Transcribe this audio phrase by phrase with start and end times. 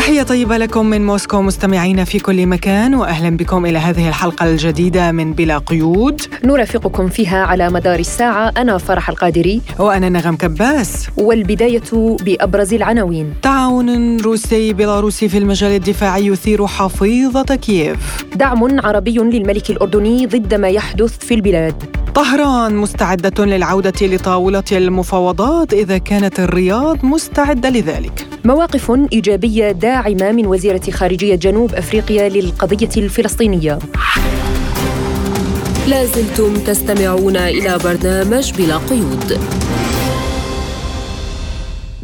[0.00, 5.12] تحية طيبة لكم من موسكو مستمعين في كل مكان وأهلا بكم إلى هذه الحلقة الجديدة
[5.12, 6.20] من بلا قيود.
[6.44, 9.60] نرافقكم فيها على مدار الساعة أنا فرح القادري.
[9.78, 11.08] وأنا نغم كباس.
[11.16, 13.34] والبداية بأبرز العناوين.
[13.42, 18.24] تعاون روسي بيلاروسي في المجال الدفاعي يثير حفيظة كييف.
[18.34, 21.82] دعم عربي للملك الأردني ضد ما يحدث في البلاد.
[22.14, 28.26] طهران مستعدة للعودة لطاولة المفاوضات إذا كانت الرياض مستعدة لذلك.
[28.44, 33.78] مواقف إيجابية داعمة من وزيرة خارجية جنوب أفريقيا للقضية الفلسطينية.
[35.86, 39.38] لازلتم تستمعون إلى برنامج بلا قيود.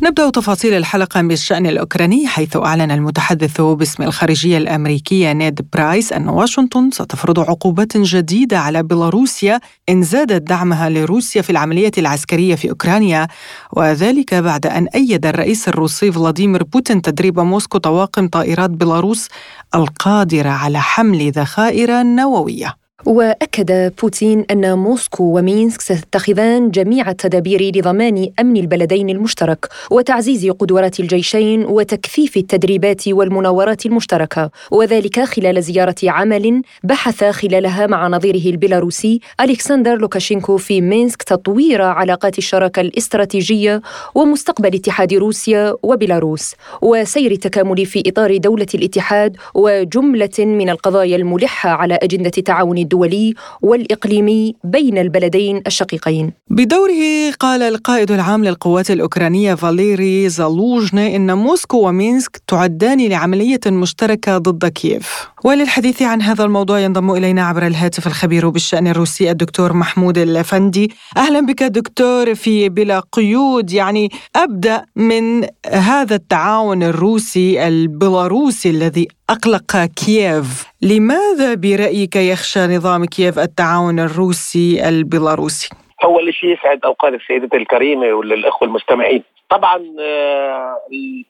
[0.06, 6.90] نبدأ تفاصيل الحلقة بالشأن الأوكراني حيث أعلن المتحدث باسم الخارجية الأمريكية نيد برايس أن واشنطن
[6.90, 13.28] ستفرض عقوبات جديدة على بيلاروسيا إن زادت دعمها لروسيا في العملية العسكرية في أوكرانيا
[13.72, 19.28] وذلك بعد أن أيد الرئيس الروسي فلاديمير بوتين تدريب موسكو طواقم طائرات بيلاروس
[19.74, 22.85] القادرة على حمل ذخائر نووية.
[23.04, 31.64] وأكد بوتين أن موسكو ومينسك ستتخذان جميع التدابير لضمان أمن البلدين المشترك وتعزيز قدرات الجيشين
[31.64, 34.50] وتكثيف التدريبات والمناورات المشتركة.
[34.70, 42.38] وذلك خلال زيارة عمل بحث خلالها مع نظيره البيلاروسي ألكسندر لوكاشينكو في مينسك تطوير علاقات
[42.38, 43.82] الشراكة الاستراتيجية
[44.14, 51.94] ومستقبل اتحاد روسيا وبيلاروس وسير التكامل في إطار دولة الاتحاد وجملة من القضايا الملحة على
[51.94, 56.32] أجندة تعاون الدولي والإقليمي بين البلدين الشقيقين.
[56.50, 64.66] بدوره قال القائد العام للقوات الأوكرانية فاليري زالوجني إن موسكو ومينسك تعدان لعملية مشتركة ضد
[64.66, 65.28] كييف.
[65.46, 71.40] وللحديث عن هذا الموضوع ينضم إلينا عبر الهاتف الخبير بالشأن الروسي الدكتور محمود الفندي أهلا
[71.40, 73.72] بك دكتور في بلا قيود.
[73.72, 80.46] يعني أبدأ من هذا التعاون الروسي البيلاروسي الذي أقلق كييف.
[80.82, 85.68] لماذا برأيك يخشى نظام كييف التعاون الروسي البيلاروسي؟
[86.04, 89.22] أول شيء يسعد أوقات السيدة الكريمة وللأخوة المستمعين.
[89.50, 90.76] طبعا آه،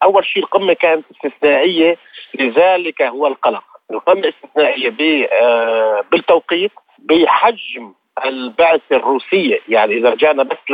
[0.02, 1.96] أول شيء القمة كانت استثنائية
[2.41, 3.75] لذلك هو القلق.
[3.91, 7.92] القمة استثنائية آه، بالتوقيت بحجم
[8.24, 10.70] البعثة الروسية يعني إذا رجعنا بس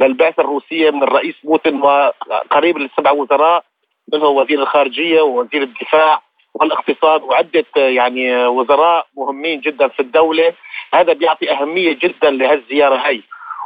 [0.00, 3.64] للبعثة الروسية من الرئيس بوتين وقريب للسبع وزراء
[4.12, 6.22] منهم وزير الخارجية ووزير الدفاع
[6.54, 10.54] والاقتصاد وعدة يعني وزراء مهمين جدا في الدولة
[10.94, 13.20] هذا بيعطي أهمية جدا لهالزيارة هي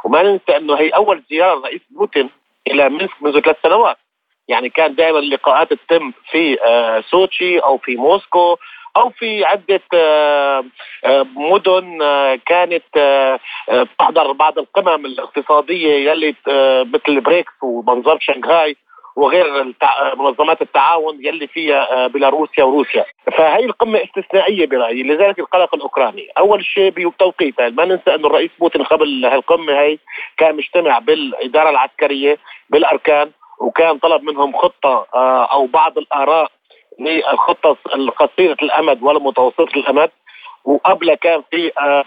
[0.05, 2.29] وما ننسى أنه هي أول زيارة الرئيس بوتين
[2.67, 3.97] إلى مينسك منذ ثلاث سنوات.
[4.49, 8.57] يعني كان دائما اللقاءات تتم في آه، سوتشي أو في موسكو
[8.97, 10.63] أو في عدة آه،
[11.05, 11.99] آه، مدن
[12.45, 12.83] كانت
[13.99, 16.35] تحضر بعض القمم الاقتصادية يلي
[16.93, 18.75] مثل بريكس ومنظمه شنغهاي
[19.15, 19.73] وغير
[20.15, 23.05] منظمات التعاون يلي فيها بيلاروسيا وروسيا.
[23.37, 26.27] فهي القمة استثنائية برأيي لذلك القلق الأوكراني.
[26.37, 29.97] أول شيء بتوقيتها ما ننسى أنه الرئيس بوتين قبل هالقمة هي
[30.37, 32.37] كان مجتمع بالإدارة العسكرية
[32.69, 36.51] بالأركان وكان طلب منهم خطة آه، أو بعض الآراء
[36.99, 40.11] للخطة القصيرة الأمد والمتوسطة الأمد.
[40.65, 42.03] وقبل كان في آه،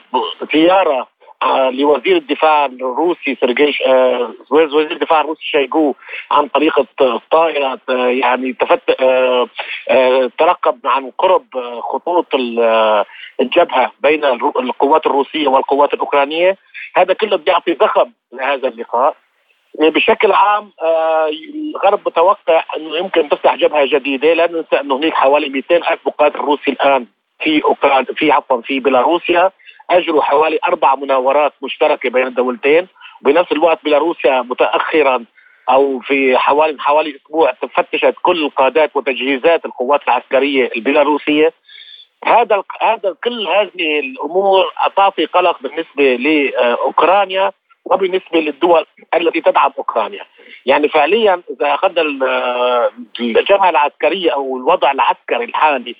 [0.54, 1.06] زيارة
[1.42, 5.94] آه، لوزير الدفاع الروسي سيرجي آه، وزير الدفاع الروسي شايجو
[6.30, 8.90] عن طريق الطائرة يعني تفت
[10.38, 11.44] ترقب عن قرب
[11.80, 12.26] خطوط
[13.40, 16.56] الجبهة بين القوات الروسية والقوات الأوكرانية.
[16.96, 19.16] هذا كله بيعطي ضخم لهذا اللقاء.
[19.80, 20.72] بشكل عام
[21.54, 26.38] الغرب متوقع أنه يمكن تفتح جبهة جديدة لا ننسى انه هناك حوالي 200 ألف مقاتل
[26.38, 27.06] روسي الآن
[27.40, 29.50] في اوكرانيا في عفوا في بيلاروسيا.
[29.90, 32.88] أجروا حوالي أربع مناورات مشتركة بين الدولتين.
[33.22, 35.24] وبنفس الوقت بيلاروسيا متاخرا
[35.70, 41.52] أو في حوالي حوالي أسبوع فتشت كل القادات وتجهيزات القوات العسكرية البيلاروسية.
[42.24, 47.52] هذا هذا كل هذه الأمور تعطي قلق بالنسبة لأوكرانيا.
[47.84, 50.24] وبالنسبه للدول التي تدعم أوكرانيا.
[50.66, 52.02] يعني فعليا إذا أخذنا
[53.20, 55.96] الجبهة العسكرية أو الوضع العسكري الحالي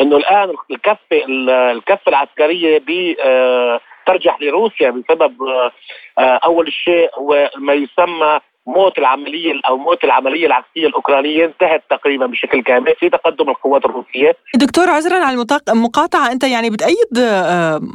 [0.00, 1.24] إنه الآن الكفة
[1.72, 2.82] الكفة العسكرية
[3.24, 5.72] آه، ترجح لروسيا بسبب آه،
[6.18, 12.26] آه، أول شيء هو ما يسمى موت العملية أو موت العملية العسكريه الأوكرانية انتهت تقريبا
[12.26, 14.36] بشكل كامل في تقدم القوات الروسية.
[14.54, 17.18] دكتور عذرا على المقاطعة أنت يعني بتأيد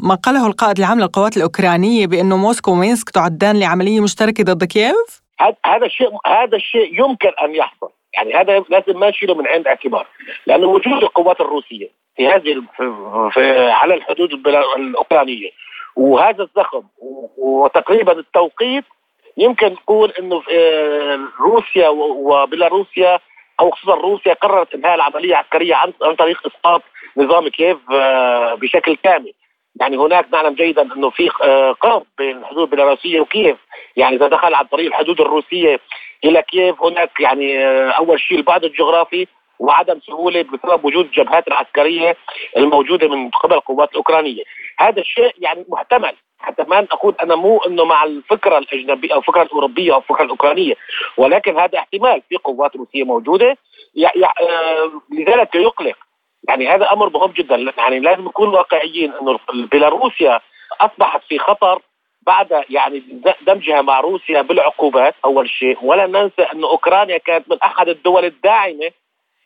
[0.04, 5.22] ما قاله القائد العام للقوات الأوكرانية بأنه موسكو ومينسك تعدان لعملية مشتركة ضد كييف؟
[5.66, 10.08] هذا الشيء هذا الشيء يمكن أن يحصل يعني هذا لازم ما نشيله من عند اعتبار
[10.48, 12.64] لأنه وجود القوات الروسية في هذه
[13.32, 14.34] في على الحدود
[14.78, 15.50] الأوكرانية
[15.96, 16.84] وهذا الزخم
[17.38, 18.84] وتقريبا التوقيت
[19.38, 23.20] يمكن نقول إنه آه، روسيا وبيلاروسيا
[23.60, 26.82] أو خصوصا روسيا قررت إنهاء العملية العسكرية عن طريق إسقاط
[27.18, 29.34] نظام كييف آه، بشكل كامل.
[29.82, 33.58] يعني هناك نعلم جيدا إنه في آه، قرب بين الحدود البيلاروسية وكييف.
[33.96, 35.80] يعني إذا دخل عن طريق الحدود الروسية
[36.26, 37.66] إلى كييف هناك يعني
[37.98, 39.28] أول شيء البعد الجغرافي
[39.60, 42.18] وعدم سهولة بسبب وجود الجبهات العسكرية
[42.58, 44.44] الموجودة من قبل القوات الأوكرانية،
[44.80, 46.16] هذا الشيء يعني محتمل.
[46.40, 50.74] حتى ما أقول أنا مو إنه مع الفكرة الأجنبية أو الفكرة الأوروبية أو الفكرة الأوكرانية
[51.18, 53.58] ولكن هذا احتمال في قوات روسية موجودة
[54.42, 55.98] آه لذلك يقلق.
[56.50, 57.74] يعني هذا أمر مهم جدا.
[57.78, 59.40] يعني لازم نكون واقعيين إنه
[59.72, 60.40] بيلاروسيا
[60.82, 61.82] أصبحت في خطر
[62.22, 63.04] بعد يعني
[63.48, 65.78] دمجها مع روسيا بالعقوبات أول شيء.
[65.82, 68.92] ولا ننسى انه أوكرانيا كانت من أحد الدول الداعمة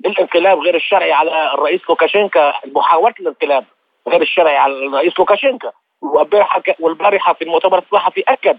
[0.06, 3.66] للانقلاب غير الشرعي على الرئيس لوكاشينكا محاولة الانقلاب
[4.08, 5.72] غير الشرعي على الرئيس لوكاشينكا.
[6.80, 8.58] والبارحة في المؤتمر الصحفي أكد.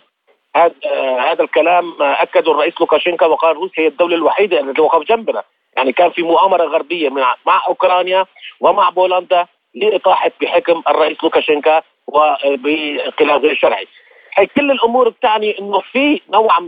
[0.56, 0.74] هذا
[1.20, 5.42] هذا الكلام اكده الرئيس لوكاشينكا وقال روسيا هي الدولة الوحيدة التي وقف جنبنا.
[5.76, 8.26] يعني كان في مؤامرة غربية مع, مع أوكرانيا
[8.60, 13.86] ومع بولندا لإطاحة بحكم الرئيس لوكاشينكا وبانقلاب غير شرعي.
[14.34, 16.58] هي كل الأمور بتعني إنه في نوع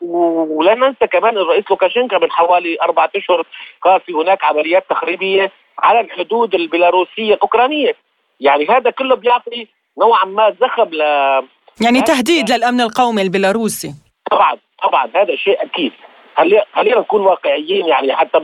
[0.00, 3.46] ولا ننسى كمان الرئيس لوكاشينكا من حوالي أربعة أشهر
[3.82, 7.94] قال في هناك عمليات تخريبية على الحدود البيلاروسية الأوكرانية.
[8.40, 9.68] يعني هذا كله بيعطي
[9.98, 11.00] نوعا ما زخم ل
[11.80, 13.94] يعني تهديد للأمن القومي البيلاروسي.
[14.30, 15.92] طبعا طبعا هذا شيء أكيد.
[16.74, 18.38] خلينا نكون واقعيين يعني حتى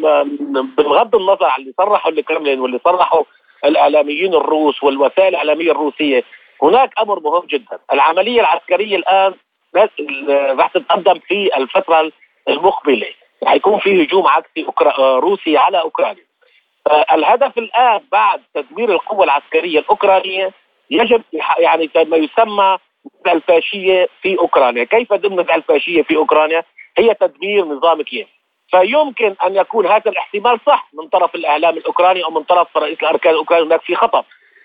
[0.78, 3.24] بغض النظر عن اللي صرحوا الكرملين واللي صرحوا
[3.64, 6.24] الاعلاميين الروس والوسائل الاعلاميه الروسية
[6.62, 7.78] هناك أمر مهم جدا.
[7.92, 9.34] العملية العسكرية الآن
[10.58, 12.12] راح تتقدم في الفترة
[12.48, 13.06] المقبلة.
[13.46, 14.66] حيكون في هجوم عكسي
[14.98, 16.24] روسي على أوكرانيا.
[17.12, 20.50] الهدف الآن بعد تدمير القوة العسكرية الأوكرانية
[20.90, 21.22] يجب
[21.58, 22.78] يعني ما يسمى
[23.26, 26.64] الفاشية في أوكرانيا، كيف ضمن الفاشية في أوكرانيا؟
[26.98, 28.28] هي تدمير نظام كييف.
[28.70, 33.32] فيمكن أن يكون هذا الاحتمال صح من طرف الإعلام الأوكراني أو من طرف رئيس الأركان
[33.32, 34.24] الأوكراني هناك في خطر.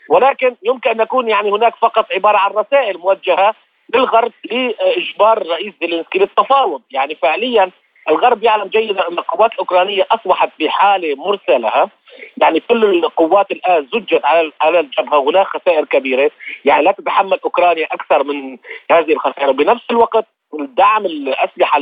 [0.10, 3.56] ولكن يمكن أن يكون يعني هناك فقط عبارة عن رسائل موجهة
[3.94, 7.72] للغرب لإجبار الرئيس زيلينسكي للتفاوض، يعني فعليا
[8.10, 11.90] الغرب يعلم جيدا أن القوات الأوكرانية أصبحت بحالة مرسلة
[12.38, 15.30] يعني كل القوات الآن زجت على على الجبهة.
[15.30, 16.32] هناك خسائر كبيرة.
[16.66, 18.58] يعني لا تتحمل أوكرانيا أكثر من
[18.92, 19.52] هذه الخسائر.
[19.52, 20.26] بنفس الوقت
[20.60, 21.82] الدعم الأسلحة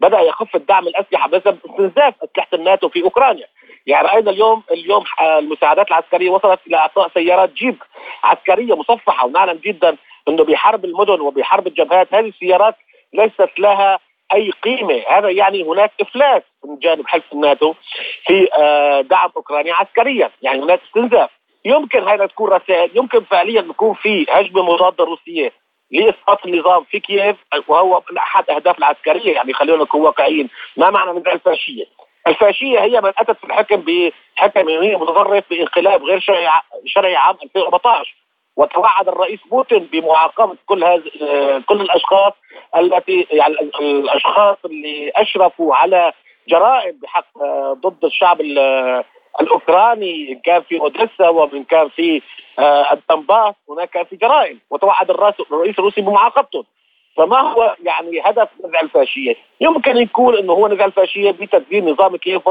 [0.00, 3.46] بدأ يخف الدعم الأسلحة بسبب استنزاف أسلحة الناتو في أوكرانيا.
[3.86, 7.82] يعني رأينا اليوم اليوم المساعدات العسكرية وصلت إلى أعطاء سيارات جيب
[8.24, 9.26] عسكرية مصفحة.
[9.26, 9.96] ونعلم جدا
[10.28, 12.74] أنه بحرب المدن وبحرب الجبهات هذه السيارات
[13.12, 13.98] ليست لها
[14.34, 15.02] أي قيمة.
[15.08, 17.74] هذا يعني هناك إفلاس من جانب حلف الناتو
[18.26, 20.30] في آه، دعم اوكرانيا عسكريا.
[20.42, 21.30] يعني هناك استنزاف.
[21.64, 22.90] يمكن هذا تكون رسائل.
[22.94, 25.52] يمكن فعليا يكون في هجمة مضادة روسية
[25.90, 27.36] لإسقاط النظام في كييف
[27.68, 29.34] وهو أحد الاهداف العسكرية.
[29.34, 30.48] يعني خلينا نكون واقعيين.
[30.76, 31.84] ما معنى من الفاشية؟
[32.26, 33.84] الفاشية هي من أتت في الحكم
[34.36, 36.48] بحكم هي متطرف بانقلاب غير شرعي
[36.86, 38.21] شرعي عام 2014
[38.56, 41.02] وتوعد الرئيس بوتين بمعاقبة كل هذه
[41.66, 42.32] كل الأشخاص
[42.76, 46.12] التي يعني الأشخاص اللي أشرفوا على
[46.48, 47.26] جرائم بحق
[47.72, 48.40] ضد الشعب
[49.40, 50.40] الأوكراني.
[50.44, 52.22] كان في أوديسا ومن كان في
[52.58, 53.54] آه، الدنباس.
[53.68, 54.60] هناك كان في جرائم.
[54.70, 56.64] وتوعد الرئيس الروسي بمعاقبتهم
[57.16, 62.42] فما هو يعني هدف نزع الفاشية؟ يمكن يكون إنه هو نزع الفاشية بتدبير نظام كييف.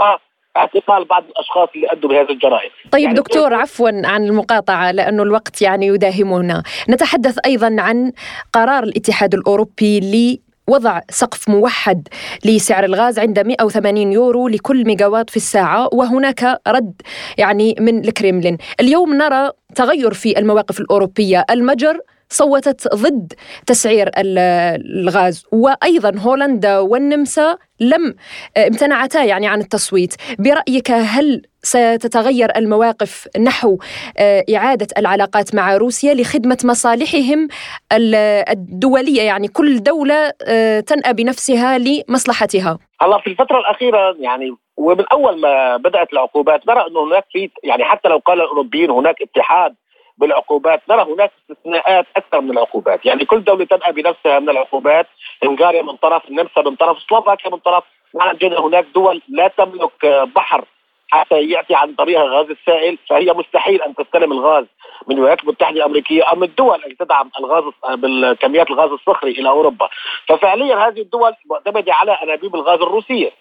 [0.57, 2.69] اعتقال بعض الأشخاص اللي أدوا بهذه الجرائم.
[2.91, 8.11] طيب يعني دكتور عفوا عن المقاطعة لأنه الوقت يعني يداهمنا، نتحدث أيضا عن
[8.53, 12.07] قرار الاتحاد الأوروبي وضع سقف موحد
[12.45, 17.01] لسعر الغاز عند 180 يورو لكل ميجاوات في الساعة وهناك رد
[17.37, 18.57] يعني من الكريملين.
[18.79, 21.45] اليوم نرى تغير في المواقف الأوروبية.
[21.49, 21.99] المجر
[22.31, 23.33] صوتت ضد
[23.65, 25.45] تسعير الغاز.
[25.51, 28.15] وأيضا هولندا والنمسا لم
[28.57, 30.15] امتنعتا يعني عن التصويت.
[30.39, 33.77] برأيك هل ستتغير المواقف نحو
[34.17, 37.47] آه، إعادة العلاقات مع روسيا لخدمة مصالحهم
[37.91, 42.77] الدولية؟ يعني كل دولة آه، تنأى بنفسها لمصلحتها.
[43.01, 47.83] هلا في الفترة الأخيرة يعني ومن أول ما بدأت العقوبات نرى أنه هناك في يعني
[47.83, 49.75] حتى لو قال الأوروبيين هناك اتحاد
[50.21, 50.81] بالعقوبات.
[50.89, 53.05] نرى هناك استثناءات أكثر من العقوبات.
[53.05, 55.07] يعني كل دولة تنأى بنفسها من العقوبات.
[55.43, 57.83] هنغاريا من طرف النمسا من طرف سلوفاكيا من طرف.
[58.15, 60.65] نعلم جدا هناك دول لا تملك بحر
[61.11, 64.65] حتى يأتي عن طريقها الغاز السائل فهي مستحيل أن تستلم الغاز
[65.07, 67.63] من الولايات المتحدة الأمريكية أو من الدول التي تدعم الغاز
[67.95, 69.89] بالكميات الغاز الصخري إلى أوروبا.
[70.27, 73.31] ففعليا هذه الدول معتمدة على أنابيب الغاز الروسية.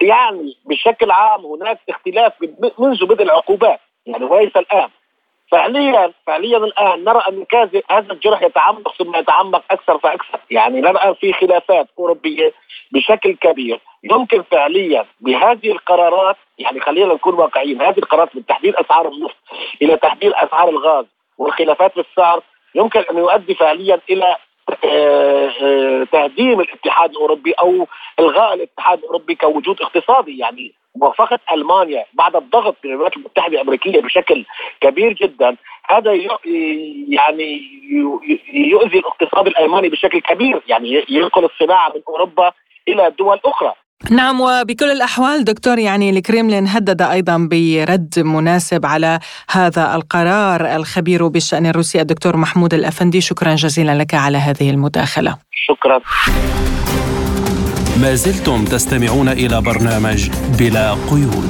[0.00, 2.32] يعني بشكل عام هناك اختلاف
[2.78, 3.80] منذ بدء العقوبات.
[4.06, 4.88] يعني وليس الآن.
[5.50, 7.44] فعليا فعليا الآن نرى أن
[7.90, 12.52] هذا الجرح يتعمق ثم يتعمق أكثر فأكثر، يعني نرى في خلافات أوروبية
[12.92, 19.08] بشكل كبير، يمكن فعليا بهذه القرارات يعني خلينا نكون واقعيين، هذه القرارات من تحديد أسعار
[19.08, 19.36] النفط
[19.82, 21.06] إلى تحديد أسعار الغاز
[21.38, 22.42] والخلافات في السعر
[22.74, 24.36] يمكن أن يؤدي فعليا إلى
[24.84, 27.86] آه، آه، تهديم الاتحاد الأوروبي أو
[28.20, 30.38] إلغاء الاتحاد الأوروبي كوجود اقتصادي.
[30.38, 34.44] يعني موافقه ألمانيا بعد الضغط من الولايات المتحدة الأمريكية بشكل
[34.80, 35.56] كبير جدا
[35.90, 36.12] هذا
[37.08, 37.60] يعني
[38.54, 42.52] يؤذي الاقتصاد الألماني بشكل كبير يعني ينقل الصناعة من أوروبا
[42.88, 43.72] إلى دول أخرى.
[44.10, 49.18] نعم وبكل الأحوال دكتور يعني الكريملين هدد أيضا برد مناسب على
[49.50, 53.20] هذا القرار الخبير بالشأن الروسي الدكتور محمود الأفندي.
[53.20, 55.38] شكرا جزيلا لك على هذه المداخلة.
[55.52, 56.00] شكرا.
[58.02, 61.48] ما زلتم تستمعون إلى برنامج بلا قيود.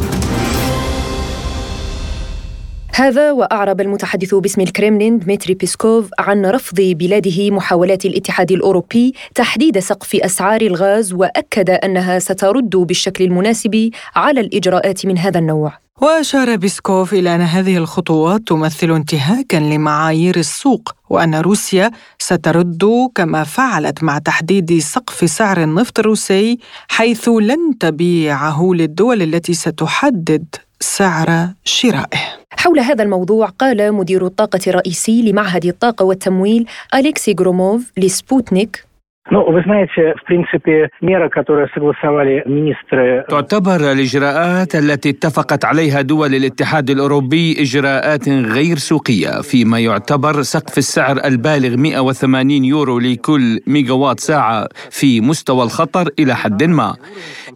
[2.94, 10.14] هذا وأعرب المتحدث باسم الكريملين دمتري بيسكوف عن رفض بلاده محاولات الاتحاد الأوروبي تحديد سقف
[10.14, 15.72] أسعار الغاز وأكد أنها سترد بالشكل المناسب على الإجراءات من هذا النوع.
[16.00, 24.02] وأشار بيسكوف إلى أن هذه الخطوات تمثل انتهاكا لمعايير السوق وأن روسيا سترد كما فعلت
[24.02, 30.44] مع تحديد سقف سعر النفط الروسي حيث لن تبيعه للدول التي ستحدد
[30.80, 32.18] سعر شرائه.
[32.50, 38.84] حول هذا الموضوع قال مدير الطاقة الرئيسي لمعهد الطاقة والتمويل أليكسي جروموف لسبوتنيك
[39.31, 43.25] Ну, вы знаете, в принципе, мера, которую согласовали министры...
[43.29, 51.25] تعتبر الإجراءات التي اتفقت عليها دول الاتحاد الأوروبي إجراءات غير سوقية فيما يعتبر سقف السعر
[51.25, 56.95] البالغ 180 يورو لكل ميجاوات ساعة في مستوى الخطر إلى حد ما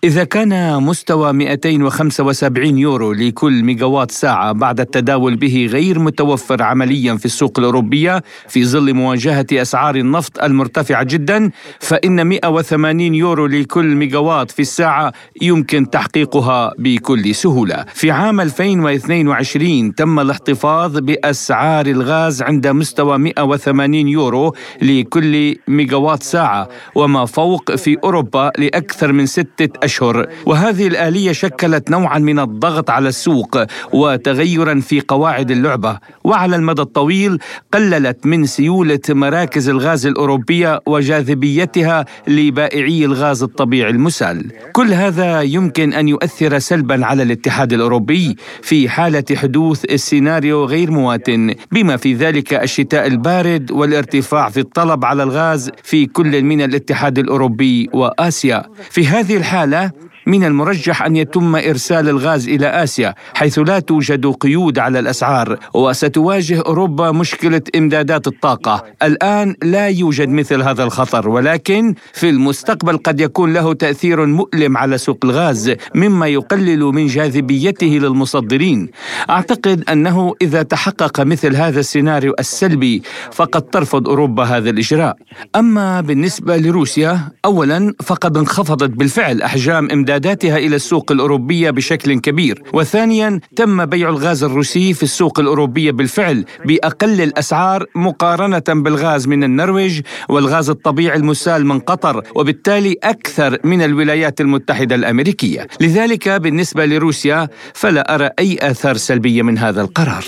[0.03, 7.25] إذا كان مستوى 275 يورو لكل ميجاوات ساعة بعد التداول به غير متوفر عمليا في
[7.25, 14.62] السوق الأوروبية في ظل مواجهة أسعار النفط المرتفعة جدا فإن 180 يورو لكل ميجاوات في
[14.62, 15.12] الساعة
[15.42, 17.84] يمكن تحقيقها بكل سهولة.
[17.94, 27.24] في عام 2022 تم الاحتفاظ بأسعار الغاز عند مستوى 180 يورو لكل ميجاوات ساعة وما
[27.26, 30.26] فوق في أوروبا لأكثر من ستة أشهر.
[30.46, 33.58] وهذه الآلية شكلت نوعا من الضغط على السوق
[33.92, 35.98] وتغيرا في قواعد اللعبة.
[36.24, 37.38] وعلى المدى الطويل
[37.74, 44.46] قللت من سيولة مراكز الغاز الأوروبية وجاذبية جاذبيتها لبائعي الغاز الطبيعي المسال.
[44.72, 51.54] كل هذا يمكن أن يؤثر سلبا على الاتحاد الأوروبي في حالة حدوث السيناريو غير مواتن
[51.72, 57.88] بما في ذلك الشتاء البارد والارتفاع في الطلب على الغاز في كل من الاتحاد الأوروبي
[57.92, 58.62] وآسيا.
[58.90, 59.90] في هذه الحالة
[60.28, 66.60] من المرجح أن يتم إرسال الغاز إلى آسيا حيث لا توجد قيود على الأسعار وستواجه
[66.60, 68.84] أوروبا مشكلة إمدادات الطاقة.
[69.02, 74.98] الآن لا يوجد مثل هذا الخطر ولكن في المستقبل قد يكون له تأثير مؤلم على
[74.98, 78.88] سوق الغاز مما يقلل من جاذبيته للمصدرين.
[79.30, 85.16] أعتقد أنه إذا تحقق مثل هذا السيناريو السلبي فقد ترفض أوروبا هذا الإجراء.
[85.56, 92.62] أما بالنسبة لروسيا اولا فقد انخفضت بالفعل أحجام إمداد إمداداتها إلى السوق الأوروبية بشكل كبير.
[92.72, 100.00] وثانيا تم بيع الغاز الروسي في السوق الأوروبية بالفعل بأقل الأسعار مقارنة بالغاز من النرويج
[100.28, 105.66] والغاز الطبيعي المسال من قطر وبالتالي أكثر من الولايات المتحدة الأمريكية.
[105.80, 110.24] لذلك بالنسبة لروسيا فلا أرى أي آثار سلبية من هذا القرار.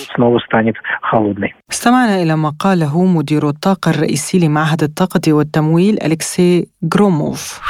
[1.72, 7.60] استمعنا إلى ما قاله مدير الطاقة الرئيسي لمعهد الطاقة والتمويل أليكسي جروموف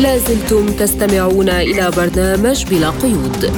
[0.00, 3.52] لازلتم تستمعون إلى برنامج بلا قيود.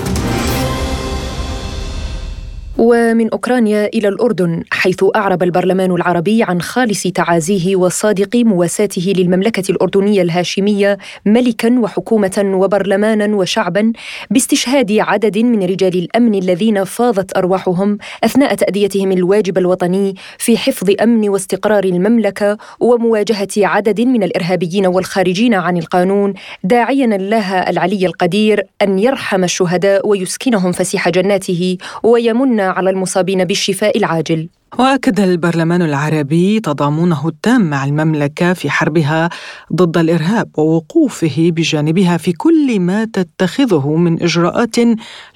[2.78, 10.22] ومن أوكرانيا إلى الأردن حيث أعرب البرلمان العربي عن خالص تعازيه وصادق مواساته للمملكة الأردنية
[10.22, 13.92] الهاشمية ملكا وحكومة وبرلمانا وشعبا
[14.30, 21.28] باستشهاد عدد من رجال الأمن الذين فاضت أرواحهم أثناء تأديتهم الواجب الوطني في حفظ أمن
[21.28, 29.44] واستقرار المملكة ومواجهة عدد من الإرهابيين والخارجين عن القانون داعيا الله العلي القدير أن يرحم
[29.44, 34.48] الشهداء ويسكنهم فسيح جناته ويمن على المصابين بالشفاء العاجل.
[34.78, 39.28] وأكد البرلمان العربي تضامنه التام مع المملكة في حربها
[39.72, 44.76] ضد الإرهاب ووقوفه بجانبها في كل ما تتخذه من إجراءات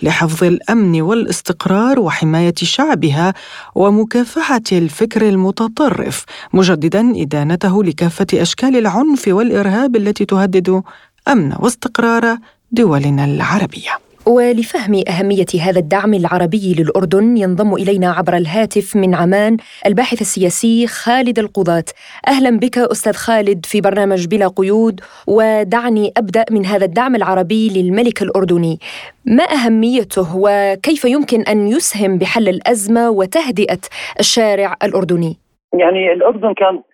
[0.02, 3.34] لحفظ الأمن والاستقرار وحماية شعبها
[3.74, 10.82] ومكافحة الفكر المتطرف مجددا إدانته لكافة أشكال العنف والإرهاب التي تهدد
[11.28, 12.38] أمن واستقرار
[12.72, 14.11] دولنا العربية.
[14.26, 21.38] ولفهم أهمية هذا الدعم العربي للأردن ينضم إلينا عبر الهاتف من عمان الباحث السياسي خالد
[21.38, 21.84] القضاة
[22.28, 28.22] أهلا بك أستاذ خالد في برنامج بلا قيود ودعني أبدأ من هذا الدعم العربي للملك
[28.22, 28.78] الأردني
[29.26, 33.80] ما أهميته وكيف يمكن أن يسهم بحل الأزمة وتهدئة
[34.20, 35.36] الشارع الأردني؟
[35.74, 36.84] يعني الأردن كانت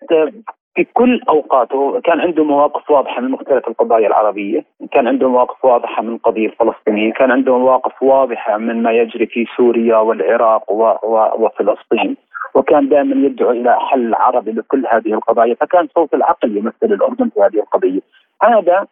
[0.75, 2.01] في كل أوقاته.
[2.01, 7.13] كان عنده مواقف واضحة من مختلف القضايا العربية، كان عنده مواقف واضحة من القضية الفلسطينيه،
[7.13, 10.83] كان عنده مواقف واضحة من ما يجري في سوريا والعراق و...
[10.83, 11.29] و...
[11.37, 12.17] وفلسطين،
[12.55, 17.39] وكان دائما يدعو إلى حل عربي لكل هذه القضايا، فكان صوت العقل يمثل الأردن في
[17.41, 18.01] هذه القضية.
[18.43, 18.87] هذا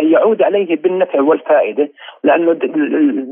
[0.00, 1.88] يعود عليه بالنفع والفائدة
[2.24, 2.52] لأنه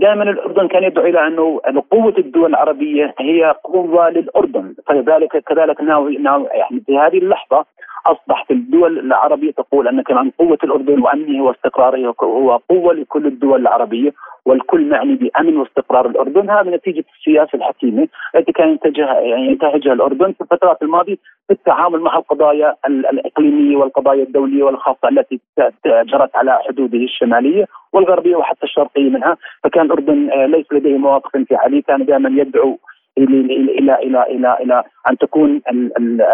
[0.00, 1.60] دائما الأردن كان يدعو إلى أنه
[1.90, 7.64] قوه الدول العربية هي قوة للأردن فلذلك كذلك يعني في هذه اللحظة
[8.12, 14.12] اصبحت الدول العربية تقول أن كمان قوة الأردن وأمنه واستقراره هو قوة لكل الدول العربية
[14.46, 16.50] والكل معني بأمن واستقرار الأردن.
[16.50, 22.00] هذا نتيجة السياسة الحكيمة التي كان ينتجها يعني ينتهجها الأردن في الفترات الماضية في التعامل
[22.00, 25.40] مع القضايا الإقليمية والقضايا الدولية والخاصة التي
[25.86, 29.36] جرت على حدوده الشمالية والغربية وحتى الشرقية منها.
[29.64, 32.78] فكان الأردن آه، ليس لديه مواقف انفعالية كان دائما يدعو
[33.18, 33.40] إلى
[33.78, 35.60] إلى إلى إلى إلى أن تكون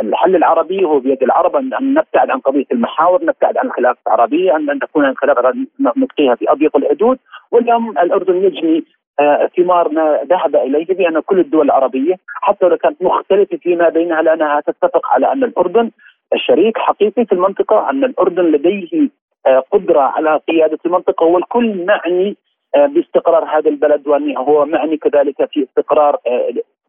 [0.00, 4.78] الحل العربي هو بيد العرب ان نبتعد عن قضية المحاور، نبتعد عن الخلافات العربيه، ان
[4.78, 5.54] تكون الخلافات
[5.96, 7.18] نبقيها في أضيق الحدود،
[7.52, 8.84] واليوم الأردن يجني
[9.20, 14.22] آه، ثمار ما ذهب إليه بأن كل الدول العربية حتى لو كانت مختلفة فيما بينها
[14.22, 15.90] لأنها تتفق على أن الأردن
[16.36, 19.08] شريك حقيقي في المنطقة، أن الأردن لديه
[19.46, 22.36] آه، قدرة على قيادة المنطقة والكل معني
[22.76, 26.16] باستقرار هذا البلد وهو معني كذلك في استقرار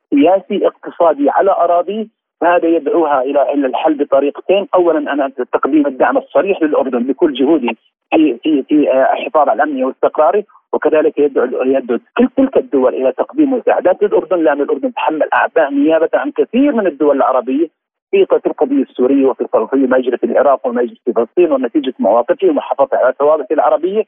[0.09, 2.09] سياسي اقتصادي على أراضي
[2.43, 7.75] هذا يدعوها إلى إلى الحل بطريقتين، اولا أنا تقديم الدعم الصريح للأردن بكل جهوده
[8.11, 13.53] في في في الحفاظ على امنه واستقراره وكذلك يدعو يدعو كل تلك الدول إلى تقديم
[13.53, 14.43] مساعدات للأردن.
[14.43, 17.67] لأن الأردن تحمل أعباء نيابة عن كثير من الدول العربية
[18.11, 22.98] في القضية السوريه وفي ما يجري في العراق وما يجري في فلسطين ونتيجة مواقفه ومحافظة
[22.98, 24.03] على ثوابته العربية.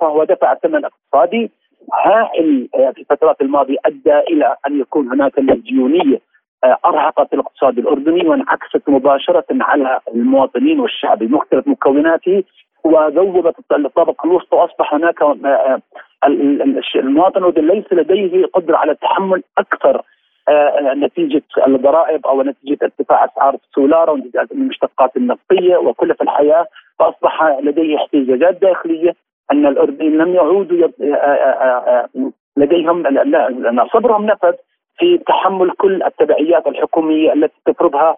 [0.00, 1.50] فهو دفع ثمن اقتصادي.
[2.06, 6.20] هائل في الفترات الماضية أدى إلى أن يكون هناك مديونية
[6.64, 12.44] آه، أرهقت الاقتصاد الأردني وانعكست مباشرة على المواطنين والشعب بمختلف مكوناته
[12.84, 15.80] وذوبت الطبقه الوسطى وأصبح هناك آه، آه،
[16.94, 20.02] المواطن ليس لديه قدرة على التحمل أكثر
[20.96, 26.66] نتيجة الضرائب أو نتيجة ارتفاع أسعار السولار ونتيجه المشتقات النفطية وكلف الحياة
[26.98, 29.14] فأصبح لديه احتياجات داخلية.
[29.52, 30.88] أن الأردنيين لم يعودوا
[32.56, 33.02] لديهم
[33.92, 34.52] صبرهم نفذ
[34.98, 38.16] في تحمل كل التبعيات الحكومية التي تفرضها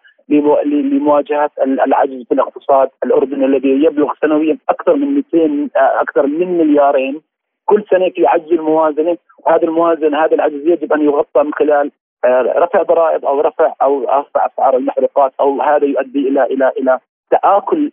[0.64, 7.21] لمواجهة العجز في الاقتصاد الأردني الذي يبلغ سنويا أكثر من 200 أكثر من مليارين.
[7.64, 9.16] كل سنة في عجز الموازنة
[9.47, 11.90] وهذا الموازنة هذا العجز يجب أن يغطى من خلال
[12.25, 16.99] آه، رفع ضرائب أو رفع أو رفع أسعار المحروقات أو هذا يؤدي إلى إلى إلى
[17.31, 17.90] تآكل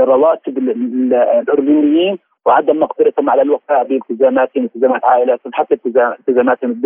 [0.00, 2.18] الرواتب الأردنيين.
[2.46, 6.82] وعدم مقدرتهم على الوفاء بالتزاماتهم التزامات عائلاتهم حتى التزاماتهم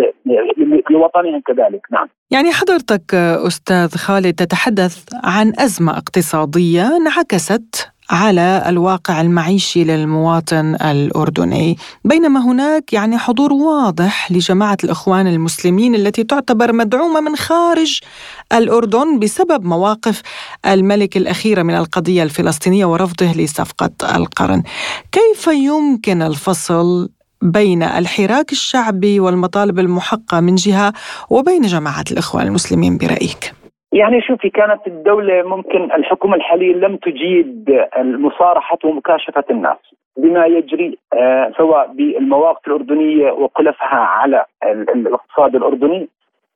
[0.90, 1.86] لوطنهم كذلك.
[1.92, 2.08] نعم.
[2.30, 3.14] يعني حضرتك
[3.46, 11.76] أستاذ خالد تتحدث عن أزمة اقتصادية انعكست على الواقع المعيشي للمواطن الأردني.
[12.04, 18.00] بينما هناك يعني حضور واضح لجماعة الإخوان المسلمين التي تعتبر مدعومة من خارج
[18.52, 20.22] الأردن بسبب مواقف
[20.66, 24.62] الملك الأخيرة من القضية الفلسطينية ورفضه لصفقة القرن.
[25.12, 27.08] كيف يمكن الفصل
[27.42, 30.92] بين الحراك الشعبي والمطالب المحقة من جهة
[31.30, 33.63] وبين جماعة الإخوان المسلمين برأيك؟
[33.94, 39.76] يعني شوفي كانت الدولة ممكن الحكومة الحالية لم تجيد مصارحة ومكاشفة الناس
[40.16, 46.08] بما يجري آه سواء بالمواقف الأردنية وكلفها على الاقتصاد الأردني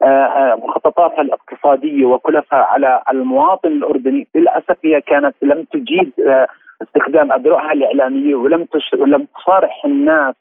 [0.03, 6.13] آه, آه، مخططاتها الاقتصادية وكلفها على المواطن الأردني للأسف هي كانت لم تجيد
[6.83, 10.35] استخدام أدرعها الإعلامية ولم تصارح الناس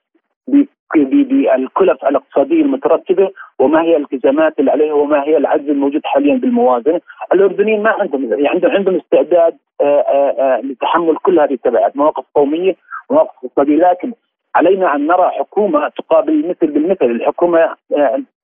[0.48, 7.02] بالكلف الاقتصاديه المترتبة وما هي الالتزامات اللي عليها وما هي العجز الموجود حاليا بالموازنة،
[7.34, 12.24] الأردنيين ما عندهم يعني عندهم عندهم استعداد آه، آه، آه، لتحمل كل هذه التبعات، مواقف
[12.36, 12.76] قومية
[13.12, 13.76] مواقف اقتصادية.
[13.76, 14.14] لكن
[14.56, 17.76] علينا أن نرى حكومة تقابل المثل بالمثل، الحكومة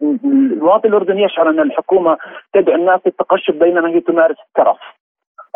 [0.02, 2.18] المواطن الأردني يشعر أن الحكومة
[2.54, 4.78] تدعو الناس للتقشف بينما هي تمارس الترف.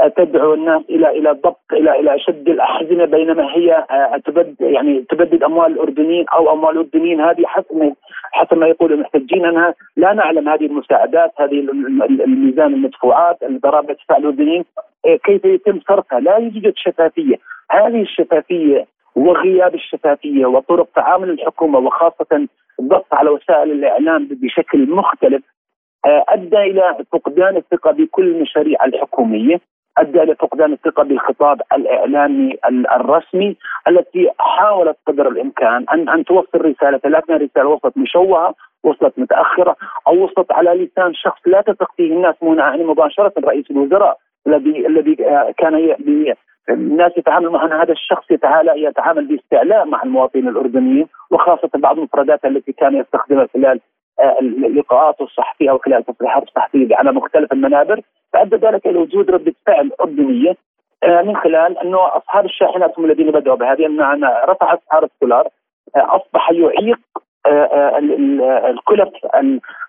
[0.06, 5.44] تدعو الناس إلى إلى ضبط إلى إلى شد الاحزمه بينما هي آه، تبد يعني تبدد
[5.44, 7.94] أموال الأردنيين أو أموال الاردنيين هذه حسب
[8.32, 11.60] حسب ما يقول المحتجين أنها لا نعلم هذه المساعدات هذه
[12.00, 14.66] الميزان المدفوعات الضرائب تدفع الأردنيين
[15.06, 17.36] آه، كيف يتم صرفها؟ لا يوجد شفافية.
[17.72, 22.48] هذه الشفافية وغياب الشفافية وطرق تعامل الحكومة وخاصة
[22.80, 25.44] الضغط على وسائل الإعلام بشكل مختلف
[26.06, 29.60] آه، أدى إلى فقدان الثقة بكل المشاريع الحكومية.
[29.98, 32.58] أدى إلى فقدان الثقة بالخطاب الإعلامي
[32.96, 33.58] الرسمي
[33.88, 39.76] التي حاولت قدر الإمكان ان أن توصل رسالة لكن الرسالة وصلت مشوهة وصلت متأخرة
[40.08, 45.26] أو وصلت على لسان شخص لا تثق فيه الناس يعني مباشرة رئيس الوزراء الذي الذي
[45.26, 45.96] آه، كان
[46.70, 52.72] الناس يتعامل مع هذا الشخص يتعامل يتعامل باستعلاء مع المواطنين الأردنيين وخاصة بعض المفردات التي
[52.72, 53.80] كان يستخدمها خلال
[54.42, 58.02] اللقاءات الصحفية أو خلال التصريحات الصحفية على مختلف المنابر
[58.34, 60.56] فأدى ذلك إلى وجود ردة فعل أردنية
[61.04, 65.48] آه، من خلال أنه أصحاب الشاحنات هم الذين بدأوا بهذه ان رفع اسعار الدولار
[65.96, 67.00] أصبح يعيق
[68.70, 69.10] الكلف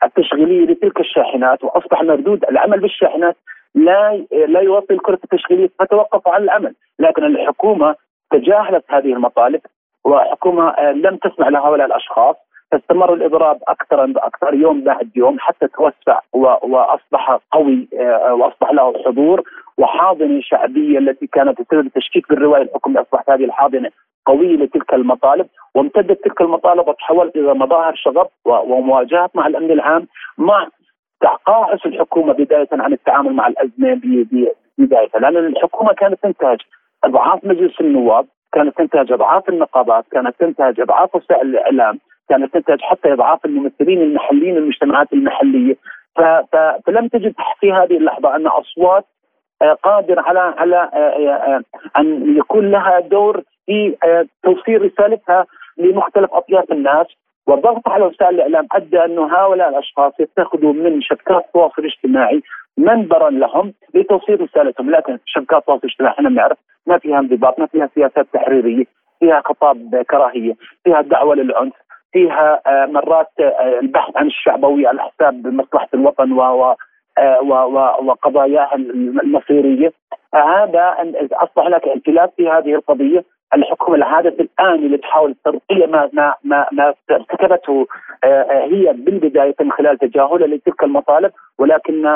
[0.04, 3.36] التشغيليه لتلك الشاحنات وأصبح مردود العمل بالشاحنات
[3.74, 6.74] لا لا يوفي الكرة التشغيلية فتوقف عن العمل.
[6.98, 7.96] لكن الحكومة
[8.30, 9.60] تجاهلت هذه المطالب
[10.04, 12.36] وحكومة آه، لم تسمع لهؤلاء الأشخاص.
[12.72, 16.20] فاستمر الإضراب أكثر أكثر يوم بعد يوم حتى توسع
[16.62, 19.42] وأصبح قوي آه، وأصبح له حضور.
[19.78, 23.90] وحاضنة شعبية التي كانت تسبب التشكيك بالرواية الحكوميه أصبحت هذه الحاضنة
[24.26, 25.46] قوية لتلك المطالب.
[25.74, 30.06] وامتدت تلك المطالب وتحولت إلى مظاهر شغب ومواجهه مع الأمن العام
[30.38, 30.68] مع
[31.20, 34.00] تقاعس الحكومة بداية عن التعامل مع الأزمة
[34.78, 36.58] بدايه لأن الحكومة كانت تنتهج
[37.04, 41.98] أضعاف مجلس النواب كانت تنتهج أضعاف النقابات كانت تنتهج أضعاف وسائل الإعلام.
[42.28, 45.76] كانت تنتهج حتى إضعاف الممثلين المحليين المجتمعات المحلية.
[46.86, 49.04] فلم تجد في هذه اللحظة أن أصوات
[49.62, 51.62] آه، قادر على على آه، آه،
[52.00, 53.96] أن يكون لها دور في
[54.42, 55.46] توصيل رسالتها
[55.78, 57.06] لمختلف أطياف الناس.
[57.48, 62.42] والضغط على وسائل الإعلام أدى انه هؤلاء الأشخاص يتخذوا من شبكات التواصل الاجتماعي
[62.78, 67.90] منبرا لهم لتوصيل رسالتهم، لكن شبكات التواصل الاجتماعي إحنا بنعرف ما فيها انضباط، ما فيها
[67.94, 68.84] سياسات تحريرية،
[69.20, 71.74] فيها خطاب كراهية، فيها دعوة للعنف،
[72.12, 76.74] فيها آه، مرات آه، البحث عن الشعبوية على حساب مصلحة الوطن و
[77.18, 77.42] آه،
[78.02, 79.92] وقضاياها المصيرية.
[80.34, 80.96] هذا
[81.32, 83.24] أصبح هناك انقلاب في هذه القضية.
[83.54, 87.86] الحكم العادة الآن اللي تحاول ترقية ما ما ما, ما ارتكبته
[88.50, 92.06] هي بالبداية من خلال تجاهلها لتلك المطالب ولكن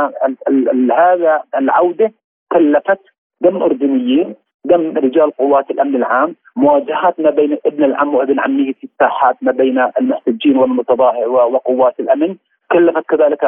[0.92, 2.12] هذا العودة
[2.52, 3.00] كلفت
[3.40, 4.34] دم أردنيين.
[4.64, 9.52] دم رجال قوات الأمن العام، مواجهات ما بين ابن العم وابن عمه في الساحات ما
[9.52, 12.36] بين المحتجين والمتظاهر وقوات الأمن،
[12.72, 13.40] كلفت كذلك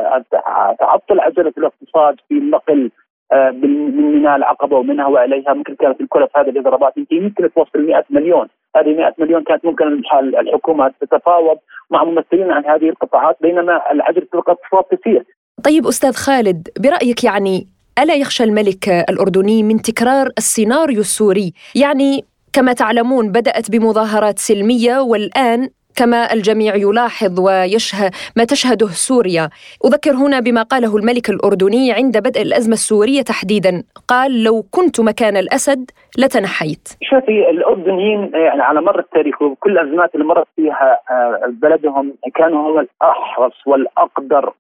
[0.78, 2.90] تعطل عجلة الاقتصاد في النقل
[3.32, 5.54] آه، من ميناء العقبة ومنها وإليها.
[5.54, 8.46] ممكن كانت الكلف هذه الإضرابات يمكن توصل 100 مليون،
[8.76, 10.02] هذه 100 مليون كانت ممكن
[10.38, 11.58] الحكومة تتفاوض
[11.90, 15.24] مع ممثلين عن هذه القطاعات بينما عجله الاقتصاد تسير.
[15.64, 22.72] طيب أستاذ خالد برأيك يعني ألا يخشى الملك الأردني من تكرار السيناريو السوري؟ يعني كما
[22.72, 29.48] تعلمون بدأت بمظاهرات سلمية والآن كما الجميع يلاحظ ويشهد ما تشهده سوريا.
[29.84, 33.82] أذكر هنا بما قاله الملك الأردني عند بدء الأزمة السورية تحديدا.
[34.08, 36.88] قال لو كنت مكان الأسد لتنحيت.
[37.02, 42.78] شوفي الأردنيين يعني على مر التاريخ وكل الأزمات اللي مرت فيها آه، بلدهم كانوا هم
[42.78, 44.52] الأحرص والأقدر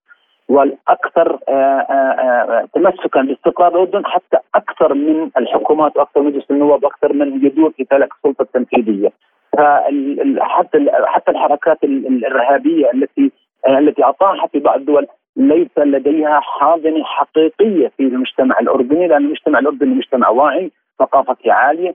[0.48, 6.84] والأكثر آه، آه، آه، تمسكا باستقرار الأردن حتى أكثر من الحكومات وأكثر من مجلس النواب
[6.84, 9.12] وأكثر من يدور في تلك السلطة التنفيذيه.
[10.40, 13.32] حتى حتى الحركات الإرهابية التي
[13.68, 19.94] التي أطاحت في بعض الدول ليس لديها حاضنة حقيقية في المجتمع الأردني لأن المجتمع الأردني
[19.94, 21.94] مجتمع واعي ثقافته عالية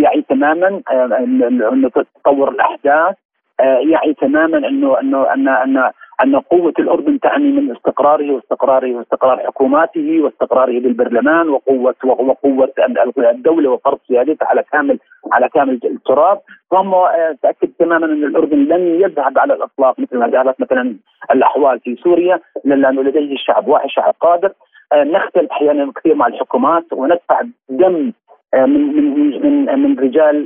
[0.00, 1.90] يعي تماما إنه
[2.24, 3.16] تطور الأحداث
[3.60, 5.90] يعي تماما إنه إنه ان ان
[6.24, 12.72] أن قوة الأردن تعني من استقراره واستقراره واستقرار حكوماته واستقراره بالبرلمان وقوه وقوة
[13.18, 14.98] الدولة وفرض سيادتها على كامل
[15.32, 20.26] على كامل التراب فهم آه، تأكد تماما أن الأردن لن يذهب على الأطلاق مثل ما
[20.26, 20.96] ذهبت مثلا
[21.32, 24.52] الأحوال في سوريا لأنه لديه شعب واحد شعب قادر.
[24.92, 28.12] آه، نختلف أحيانا كثير مع الحكومات وندفع دم
[28.54, 30.36] آه، من من من من رجال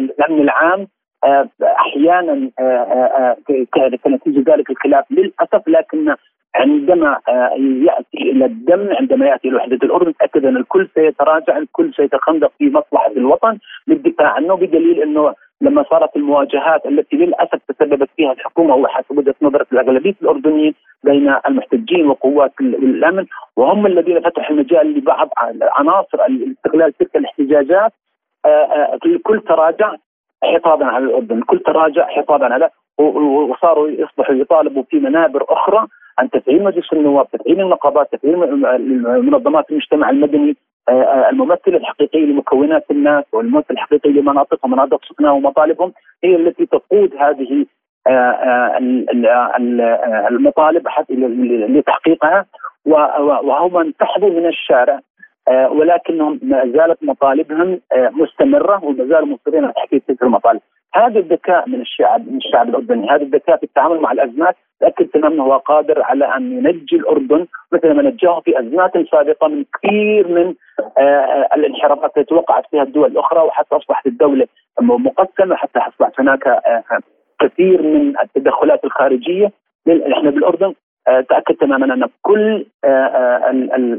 [0.00, 0.86] الأمن العام.
[1.62, 3.36] أحيانا آه، آه،
[3.76, 6.14] آه، كنتيجة ذلك الخلاف للأسف لكن
[6.54, 7.18] عندما
[7.58, 12.70] يأتي إلى الدم عندما يأتي إلى وحدة الأردن تاكد أن الكل سيتراجع الكل سيتخندق في
[12.70, 19.18] مصلحة الوطن للدفاع عنه بدليل أنه لما صارت المواجهات التي للأسف تسببت فيها الحكومة وحسب
[19.18, 25.28] وجهة نظر الأغلبية الأردنيين بين المحتجين وقوات الأمن وهم الذين فتحوا المجال لبعض
[25.62, 26.18] عناصر
[26.52, 27.92] استغلال تلك الاحتجاجات
[29.06, 29.94] الكل تراجع.
[30.44, 35.86] حفاظا على الأردن، الكل تراجع حفاظا على وصاروا يصبحوا يطالبوا في منابر أخرى
[36.18, 38.36] عن تفعيل مجلس النواب، تفعيل النقابات، تفعيل
[39.22, 40.56] منظمات المجتمع المدني
[41.30, 45.92] الممثل الحقيقي لمكونات الناس والممثل الحقيقي لمناطقهم ومناطق سكنهم ومطالبهم.
[46.24, 47.66] هي التي تقود هذه
[50.30, 50.88] المطالب
[51.76, 52.46] لتحقيقها.
[52.84, 55.00] وهم انسحبوا من الشارع.
[55.50, 60.60] ولكنهم ما زالت مطالبهم مستمرة وما زالوا مصرين على تحقيق تلك المطالب.
[60.94, 65.44] هذا الذكاء من الشعب من الشعب الأردني، هذا الذكاء في التعامل مع الأزمات تأكد تماما
[65.44, 70.54] هو قادر على أن ينجي الأردن مثل ما نجاه في أزمات سابقة من كثير من
[71.56, 74.46] الانحرافات التي وقعت فيها الدول الأخرى وحتى أصبحت الدولة
[74.80, 76.60] مقسمة حتى أصبحت هناك
[77.40, 79.52] كثير من التدخلات الخارجية
[79.88, 80.74] إحنا بالأردن آه،
[81.06, 83.50] تأكد تماما أن كل آه، آه،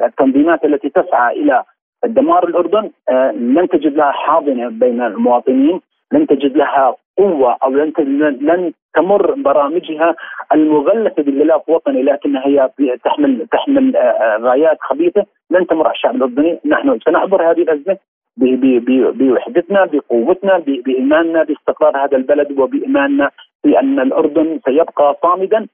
[0.06, 1.64] التنظيمات التي تسعى إلى
[2.06, 2.92] دمار الأردن
[3.34, 7.94] لن تجد لها حاضنة بين المواطنين، لن تجد لها قوة أو لن
[8.42, 10.16] لن تمر برامجها
[10.54, 12.70] المغلفة بالغلاف وطني لكنها هي
[13.04, 13.98] تحمل تحمل
[14.42, 17.98] غايات خبيثة لن تمر على الشعب الأردني، نحن سنعبر هذه الأزمة
[18.38, 23.30] بوحدتنا بقوتنا بإيماننا باستقرار هذا البلد وبإيماننا
[23.64, 25.68] بان الأردن سيبقى صامدا آه،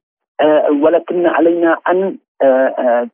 [0.82, 3.08] ولكن علينا أن آه، آه،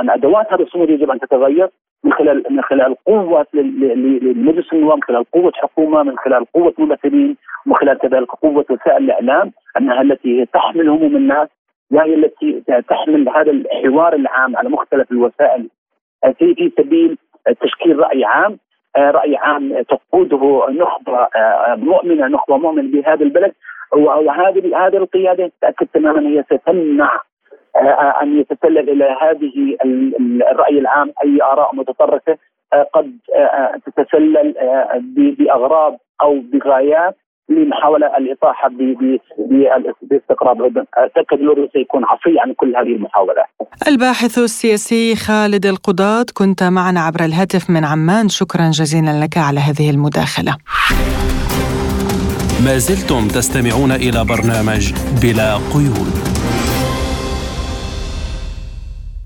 [0.00, 1.68] أن أدوات هذا الصمود يجب أن تتغير
[2.04, 7.36] من خلال من خلال قوة لمجلس النواب من خلال قوة حكومة من خلال قوة ممثلين
[7.66, 11.48] ومن خلال كذلك قوة وسائل الإعلام أنها التي تحمل هموم الناس
[11.90, 15.68] وهي التي تحمل هذا الحوار العام على مختلف الوسائل.
[16.38, 17.18] في في سبيل
[17.60, 18.58] تشكيل رأي عام
[18.96, 21.28] رأي عام تقوده نخبة
[21.76, 23.52] مؤمنة نخبة مؤمنة بهذا البلد.
[23.92, 27.20] وهذه هذه القيادة تاكد تماما هي ستمنع
[27.76, 29.76] آه، أن يتسلل إلى هذه
[30.52, 32.38] الرأي العام أي آراء متطرفة
[32.72, 34.54] آه، قد آه، تتسلل
[35.38, 37.16] بأغراض أو بغايات
[37.48, 38.68] لمحاولة الاطاحه
[40.02, 43.46] باستقرار الاردن، اعتقد الاردن سيكون عصي عن كل هذه المحاولات.
[43.88, 49.90] الباحث السياسي خالد القضاة كنت معنا عبر الهاتف من عمان، شكرا جزيلا لك على هذه
[49.90, 50.56] المداخلة.
[52.64, 56.31] ما زلتم تستمعون إلى برنامج بلا قيود.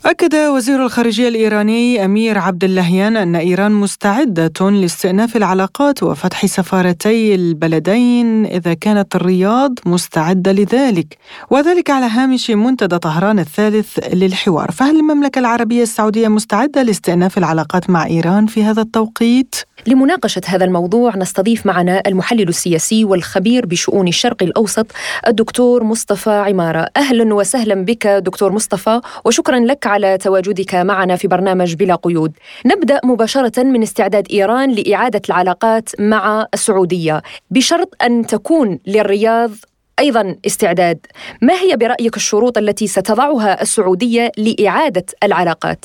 [0.07, 8.47] أكد وزير الخارجية الإيراني أمير عبد اللهيان أن إيران مستعدة لاستئناف العلاقات وفتح سفارتي البلدين
[8.47, 11.19] إذا كانت الرياض مستعدة لذلك
[11.51, 18.07] وذلك على هامش منتدى طهران الثالث للحوار فهل المملكة العربية السعودية مستعدة لاستئناف العلاقات مع
[18.07, 24.87] إيران في هذا التوقيت؟ لمناقشة هذا الموضوع نستضيف معنا المحلل السياسي والخبير بشؤون الشرق الأوسط
[25.27, 31.75] الدكتور مصطفى عمارة أهلا وسهلا بك دكتور مصطفى وشكرا لك على تواجدك معنا في برنامج
[31.75, 32.33] بلا قيود.
[32.67, 39.51] نبدأ مباشرة من استعداد إيران لإعادة العلاقات مع السعودية بشرط أن تكون للرياض
[39.99, 41.07] أيضا استعداد.
[41.43, 45.85] ما هي برأيك الشروط التي ستضعها السعودية لإعادة العلاقات؟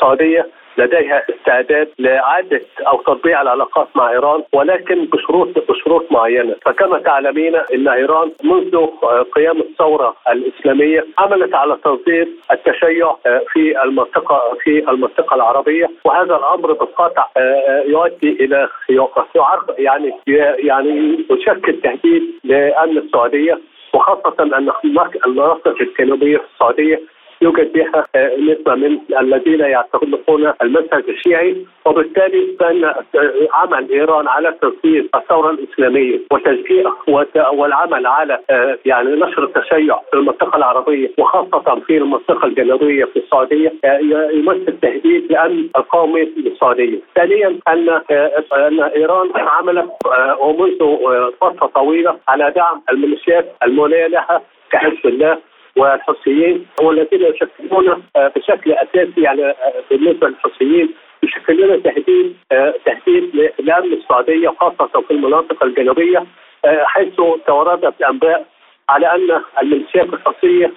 [0.00, 7.56] السعودية لديها استعداد لإعادة أو تطبيع العلاقات مع إيران ولكن بشروط بشروط معينة، فكما تعلمين
[7.74, 8.86] إن إيران منذ
[9.32, 13.16] قيام الثورة الإسلامية عملت على تصدير التشيع
[13.52, 15.90] في المنطقة في المنطقة العربية.
[16.04, 17.26] وهذا الأمر بالقطع
[17.86, 18.68] يؤدي إلى
[19.78, 20.14] يعني
[20.58, 23.60] يعني يشكل تهديد لأمن السعودية
[23.94, 24.70] وخاصة ان
[25.26, 27.00] المناطق الجنوبية في السعودية.
[27.42, 32.94] يوجد بها آه، نسبة من الذين يعتقدون المنهج الشيعي وبالتالي فإن
[33.52, 36.92] عمل إيران على تنفيذ الثورة الإسلامية وتشجيع
[37.52, 43.72] والعمل على آه، يعني نشر التشيع في المنطقة العربية وخاصة في المنطقة الجنوبية في السعودية
[43.84, 43.98] آه،
[44.32, 46.98] يمثل تهديد لأمن القومي للسعودية.
[47.14, 47.88] ثانيا أن
[48.52, 49.90] أن إيران عملت
[50.40, 50.78] ومنذ
[51.40, 55.38] فترة طويلة على دعم الميليشيات المولية لها كحزب الله
[55.76, 59.54] والحوثيين هو الذين يشكلون آه، بشكل أساسي يعني آه،
[59.90, 66.26] بالنسبة للحوثيين يشكلون تهديد آه، تهديد لامن السعودية خاصة في المناطق الجنوبية
[66.64, 67.14] حيث
[67.46, 68.46] توردت انباء
[68.88, 70.72] على أن الميليشيات الحوثيه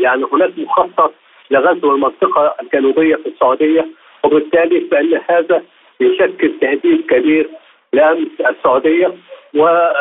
[0.00, 1.12] يعني هناك مخطط
[1.50, 3.86] لغزو المنطقة الجنوبية في السعودية
[4.24, 5.62] وبالتالي فإن هذا
[6.00, 7.48] يشكل تهديد كبير
[7.92, 9.14] لأمن السعودية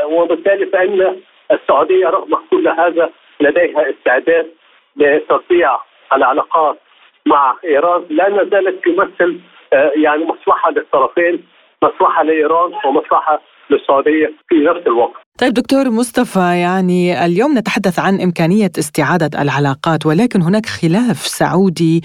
[0.05, 1.15] وبالتالي فإن
[1.51, 3.09] السعودية رغم كل هذا
[3.41, 4.51] لديها استعداد
[4.95, 5.77] لتطبيع
[6.13, 6.77] العلاقات
[7.25, 8.05] مع إيران.
[8.09, 9.39] لأن ذلك يمثل
[9.73, 11.47] آه، يعني مصلحة للطرفين
[11.83, 15.21] مصلحة لإيران ومصلحة للسعودية في نفس الوقت.
[15.41, 22.01] طيب دكتور مصطفى يعني اليوم نتحدث عن إمكانية استعادة العلاقات ولكن هناك خلاف سعودي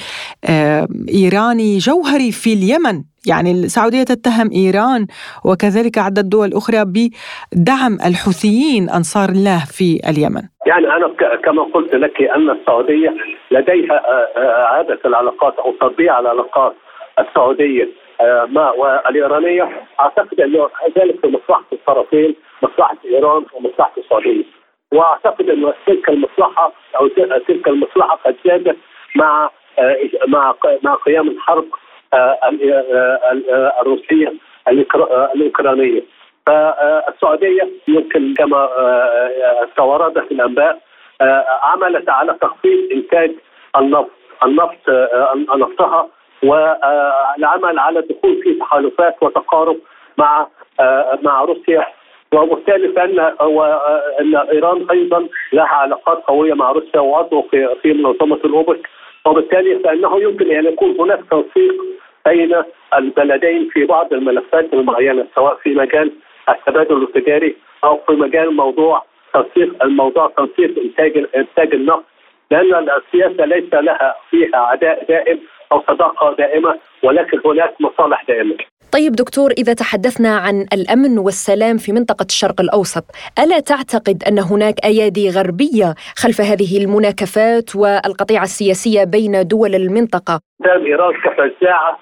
[0.50, 3.02] آه، إيراني جوهري في اليمن.
[3.29, 5.07] يعني السعودية تتهم إيران
[5.44, 10.42] وكذلك عدة دول أخرى بدعم الحوثيين أنصار الله في اليمن.
[10.66, 11.07] يعني أنا
[11.44, 13.11] كما قلت لك أن السعودية
[13.50, 16.74] لديها آه، آه، إعادة العلاقات أو تطبيع العلاقات
[17.18, 17.88] السعودية.
[18.46, 24.44] ما والإيرانية أعتقد أنه ذلك في مصلحة الطرفين مصلحة ايران ومصلحة السعودية.
[24.92, 27.09] وأعتقد أنه تلك المصلحة أو
[27.48, 28.76] تلك المصلحة قد زادت
[29.14, 29.50] مع
[30.29, 31.64] مع مع قيام الحرب
[33.81, 34.33] الروسية
[34.68, 36.02] الأوكرانية.
[36.46, 38.68] فالسعودية يمكن كما
[39.76, 40.81] توردت الأنباء
[41.62, 43.33] عملت على تخفيض إنتاج
[43.76, 44.11] النفط
[44.44, 44.90] النفط
[45.57, 46.09] نفطها
[46.42, 49.77] والعمل على الدخول في تحالفات وتقارب
[50.18, 50.46] مع
[51.22, 51.87] مع روسيا.
[52.35, 53.20] وبالتالي فإن
[54.20, 58.88] إن إيران أيضا لها علاقات قوية مع روسيا وعضو في في منظمة الأوبك.
[59.27, 61.75] وبالتالي فإنه يمكن أن يكون هناك تنسيق
[62.27, 62.62] بين
[62.94, 66.12] البلدين في بعض الملفات المعينة سواء في مجال
[66.49, 72.05] التبادل التجاري أو في مجال موضوع تنسيق الموضوع تنسيق إنتاج إنتاج النفط.
[72.51, 75.38] لأن السياسة ليس لها فيها عداء دائم
[75.72, 78.57] أو صداقة دائمة ولكن هناك مصالح دائمة.
[78.92, 83.05] طيب دكتور إذا تحدثنا عن الأمن والسلام في منطقة الشرق الأوسط،
[83.38, 91.14] ألا تعتقد أن هناك أيادي غربية خلف هذه المناكفات والقطيعة السياسية بين دول المنطقة؟ ايران
[91.24, 91.98] كفزاعه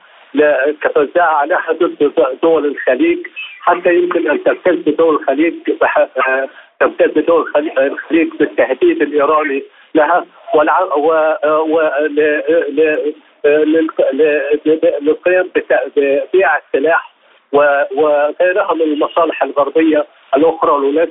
[0.83, 3.19] كفزاعه على حدود دول الخليج
[3.61, 5.55] حتى يمكن أن تمتد دول الخليج
[6.81, 9.63] تمتد دول الخليج بالتهديد الإيراني
[9.95, 10.25] لها
[15.03, 15.51] للقيام
[15.97, 17.15] ببيع السلاح
[17.53, 21.09] وغيرها من المصالح الغربية الأخرى الولايات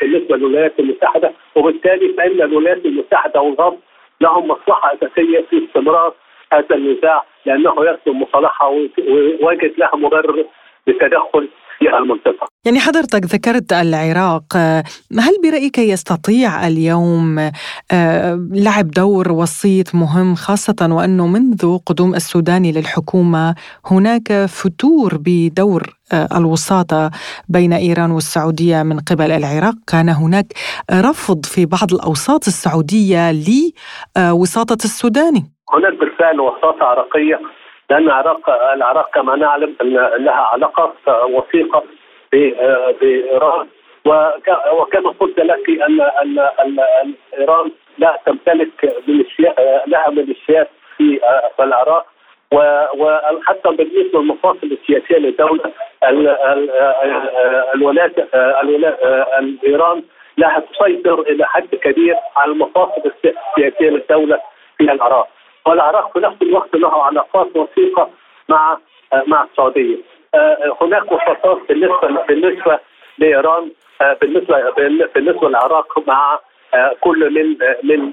[0.00, 3.78] بالنسبة للولايات المتحدة وبالتالي فإن الولايات المتحدة والغرب
[4.20, 6.14] لهم مصلحة أساسية في استمرار
[6.52, 8.68] هذا النزاع لأنه يخدم مصالحها
[9.42, 10.44] ويجد لها مبرر
[10.86, 12.49] للتدخل في المنطقة.
[12.66, 14.56] يعني حضرتك ذكرت العراق،
[15.18, 17.50] هل برأيك يستطيع اليوم
[18.52, 23.54] لعب دور وسيط مهم خاصة وأنه منذ قدوم السوداني للحكومة
[23.86, 25.82] هناك فتور بدور
[26.36, 27.10] الوساطة
[27.48, 30.46] بين إيران والسعودية من قبل العراق، كان هناك
[30.92, 35.44] رفض في بعض الأوساط السعودية لوساطة السوداني.
[35.72, 37.40] هناك بالفعل وساطة عراقية
[37.90, 38.40] لأن العراق
[38.74, 39.76] العراق كما نعلم
[40.24, 40.94] لها علاقات
[41.36, 41.82] وثيقة
[42.32, 43.66] بإيران.
[44.72, 51.20] وكما قلت لك ان ان ان إيران لا تمتلك ميليشيات لها ميليشيات في
[51.60, 52.06] العراق.
[52.98, 55.72] وحتى بالنسبة للمفاصل السياسية للدوله
[57.74, 58.18] الولايات
[59.66, 60.02] إيران
[60.38, 64.40] لها تسيطر إلى حد كبير على المفاصل السياسية للدولة
[64.78, 65.28] في العراق.
[65.66, 68.10] والعراق في نفس الوقت له علاقات وثيقة
[68.48, 68.78] مع
[69.26, 69.96] مع السعودية.
[70.82, 72.78] هناك وساطات بالنسبة بالنسبة
[73.18, 73.70] لإيران
[74.20, 74.56] بالنسبة
[75.14, 76.38] بالنسبة للعراق مع
[77.00, 77.56] كل من
[77.90, 78.12] من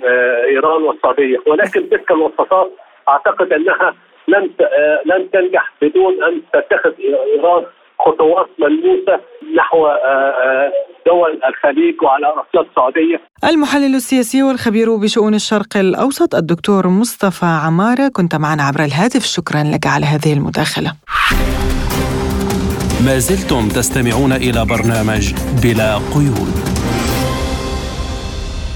[0.50, 2.72] إيران والسعودية ولكن تلك الوساطات
[3.10, 3.94] أعتقد أنها
[4.28, 4.50] لن
[5.06, 6.92] لن تنجح بدون أن تتخذ
[7.36, 7.64] إيران
[8.00, 9.20] خطوات ملموسة
[9.56, 9.88] نحو
[11.06, 13.22] دول الخليج وعلى راسها السعودية.
[13.50, 19.88] المحلل السياسي والخبير بشؤون الشرق الأوسط الدكتور مصطفى عمارة كنت معنا عبر الهاتف شكرا لك
[19.88, 20.92] على هذه المداخلة.
[23.06, 25.34] ما زلتم تستمعون إلى برنامج
[25.64, 26.54] بلا قيود.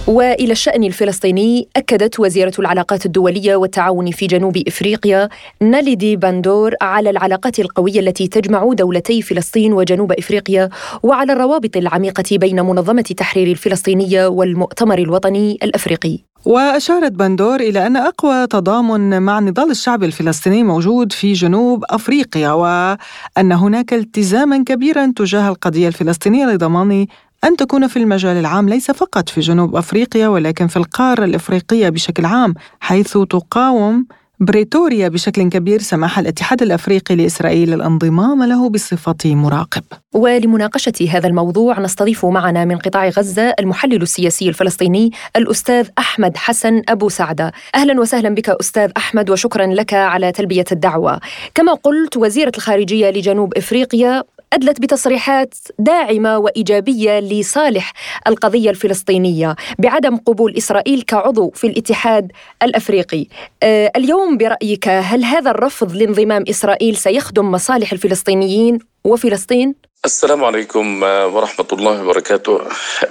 [0.08, 5.30] وإلى الشأن الفلسطيني أكدت وزيرة العلاقات الدولية والتعاون في جنوب إفريقيا
[5.62, 10.70] ناليدي باندور على العلاقات القوية التي تجمع دولتي فلسطين وجنوب إفريقيا
[11.04, 18.47] وعلى الروابط العميقة بين منظمة تحرير الفلسطينية والمؤتمر الوطني الأفريقي وأشارت بندور إلى أن أقوى
[18.47, 25.88] تضامن مع النضال الشعبي الفلسطيني موجود في جنوب أفريقيا وأن هناك التزاما كبيرا تجاه القضية
[25.88, 27.08] الفلسطينية لضمان
[27.43, 32.25] أن تكون في المجال العام ليس فقط في جنوب أفريقيا ولكن في القارة الإفريقية بشكل
[32.25, 34.06] عام حيث تقاوم
[34.41, 39.84] بريتوريا بشكل كبير سماح الاتحاد الأفريقي لإسرائيل الانضمام له بصفة مراقب.
[40.13, 47.10] ولمناقشة هذا الموضوع نستضيف معنا من قطاع غزة المحلل السياسي الفلسطيني الأستاذ أحمد حسن أبو
[47.10, 47.51] سعدة.
[47.75, 51.19] أهلا وسهلا بك أستاذ أحمد وشكرا لك على تلبية الدعوة.
[51.56, 54.23] كما قلت وزيرة الخارجية لجنوب إفريقيا
[54.54, 57.93] أدلت بتصريحات داعمة وإيجابية لصالح
[58.27, 62.31] القضية الفلسطينية بعدم قبول إسرائيل كعضو في الاتحاد
[62.63, 63.25] الأفريقي
[63.63, 69.75] أه اليوم برأيك هل هذا الرفض لانضمام إسرائيل سيخدم مصالح الفلسطينيين وفلسطين؟
[70.06, 72.62] السلام عليكم ورحمة الله وبركاته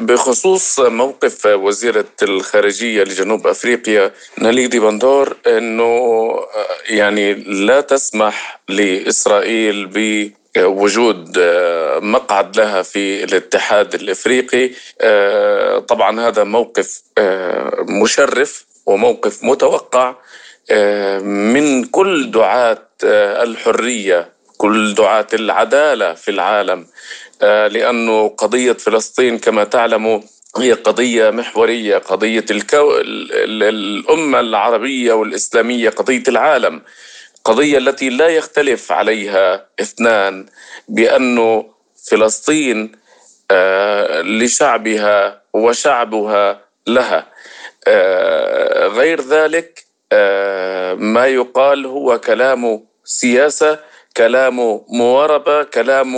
[0.01, 6.31] بخصوص موقف وزيرة الخارجية لجنوب أفريقيا ناليدي بندور أنه
[6.89, 11.39] يعني لا تسمح لإسرائيل ب وجود
[12.03, 14.71] مقعد لها في الاتحاد الإفريقي.
[15.81, 17.03] طبعا هذا موقف
[17.89, 20.15] مشرف وموقف متوقع.
[21.21, 22.87] من كل دعاة
[23.43, 26.87] الحرية كل دعاة العدالة في العالم.
[27.43, 30.21] لأنه قضية فلسطين كما تعلموا
[30.59, 32.93] هي قضية محورية قضية الكو...
[32.99, 36.83] الأمة العربية والإسلامية قضية العالم.
[37.45, 40.47] قضية التي لا يختلف عليها اثنان
[40.89, 41.65] بأنه
[42.11, 42.93] فلسطين
[43.51, 47.27] آه، لشعبها وشعبها لها.
[47.87, 53.79] آه، غير ذلك آه، ما يقال هو كلام سياسة
[54.17, 54.57] كلام
[54.89, 56.17] مواربة كلام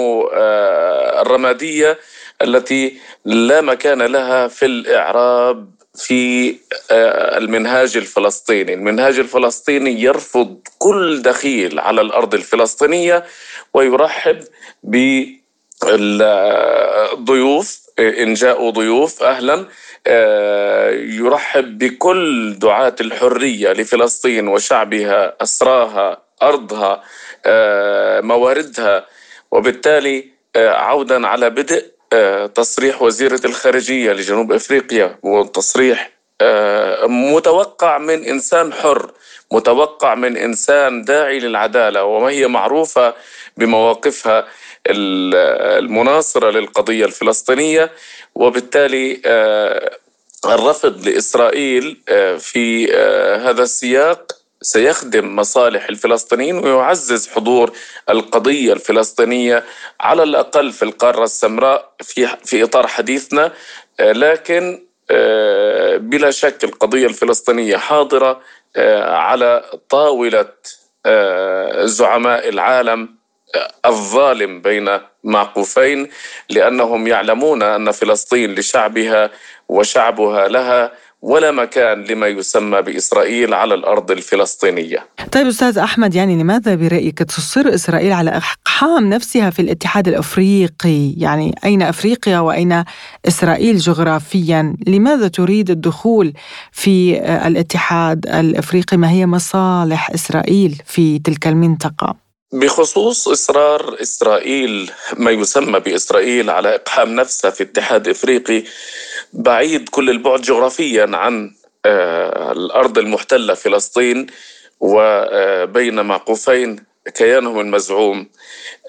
[1.22, 1.98] الرمادية
[2.42, 5.70] التي لا مكان لها في الإعراب.
[5.96, 6.50] في
[6.90, 8.74] آه، المنهاج الفلسطيني.
[8.74, 13.24] المنهاج الفلسطيني يرفض كل دخيل على الأرض الفلسطينية
[13.74, 14.38] ويرحب
[16.82, 19.66] بالضيوف إن جاءوا ضيوف أهلا
[20.06, 27.02] آه، يرحب بكل دعاة الحرية لفلسطين وشعبها أسراها أرضها
[27.46, 29.06] آه، مواردها.
[29.50, 31.91] وبالتالي عودا على بدء
[32.54, 36.10] تصريح وزيرة الخارجية لجنوب أفريقيا وتصريح
[36.40, 39.12] آه، متوقع من إنسان حر
[39.52, 43.14] متوقع من إنسان داعي للعدالة وما هي معروفة
[43.56, 44.48] بمواقفها
[44.86, 47.90] المناصرة للقضية الفلسطينية
[48.34, 49.96] وبالتالي آه،
[50.44, 51.96] الرفض لإسرائيل
[52.38, 52.92] في
[53.44, 57.72] هذا السياق سيخدم مصالح الفلسطينيين ويعزز حضور
[58.10, 59.64] القضية الفلسطينية
[60.00, 63.52] على الأقل في القارة السمراء في, في إطار حديثنا.
[64.00, 68.40] آه، لكن آه، بلا شك القضية الفلسطينية حاضرة
[68.76, 70.48] آه، على طاولة
[71.84, 73.16] زعماء العالم
[73.86, 76.10] الظالم بين معقوفين
[76.48, 79.30] لأنهم يعلمون أن فلسطين لشعبها
[79.68, 80.92] وشعبها لها
[81.22, 85.06] ولا مكان لما يسمى بإسرائيل على الأرض الفلسطينية.
[85.32, 91.54] طيب أستاذ أحمد يعني لماذا برأيك تصر إسرائيل على إقحام نفسها في الاتحاد الأفريقي؟ يعني
[91.64, 92.84] أين أفريقيا وأين
[93.28, 96.32] إسرائيل جغرافيا؟ لماذا تريد الدخول
[96.72, 102.16] في الاتحاد الأفريقي؟ ما هي مصالح إسرائيل في تلك المنطقة؟
[102.52, 108.64] بخصوص إصرار إسرائيل ما يسمى بإسرائيل على إقحام نفسها في اتحاد إفريقي
[109.32, 111.54] بعيد كل البعد جغرافيا عن
[111.84, 114.26] آه، الأرض المحتلة فلسطين
[114.80, 118.28] وبين معقوفين كيانهم المزعوم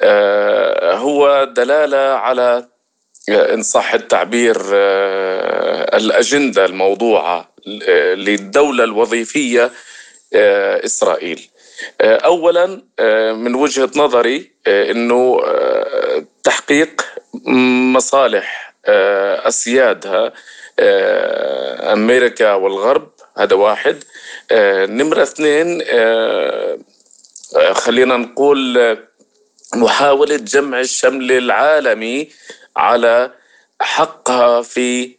[0.02, 2.68] آه، هو دلالة على
[3.30, 4.58] آه، إن صح التعبير
[5.96, 7.54] الأجندة الموضوعة
[8.16, 9.72] للدولة الوظيفية
[10.86, 11.50] إسرائيل.
[12.02, 12.82] اولا
[13.34, 15.42] من وجهة نظري إنه
[16.44, 17.02] تحقيق
[17.94, 18.73] مصالح آه،
[19.48, 20.34] أسيادها
[20.80, 24.04] آه، أمريكا والغرب هذا واحد.
[24.52, 25.82] آه، نمرة اثنين
[27.74, 28.98] خلينا نقول
[29.76, 32.30] محاولة جمع الشمل العالمي
[32.78, 33.32] على
[33.82, 35.16] حقها في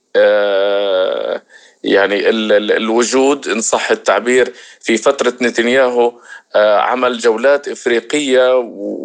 [1.85, 2.29] يعني
[2.77, 6.09] الوجود إن صح التعبير في فترة نتنياهو.
[6.09, 6.21] آه،
[6.57, 8.59] عمل جولات إفريقية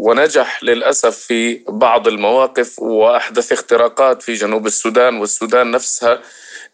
[0.06, 6.22] ونجح للأسف في بعض المواقف وأحدث اختراقات في جنوب السودان والسودان نفسها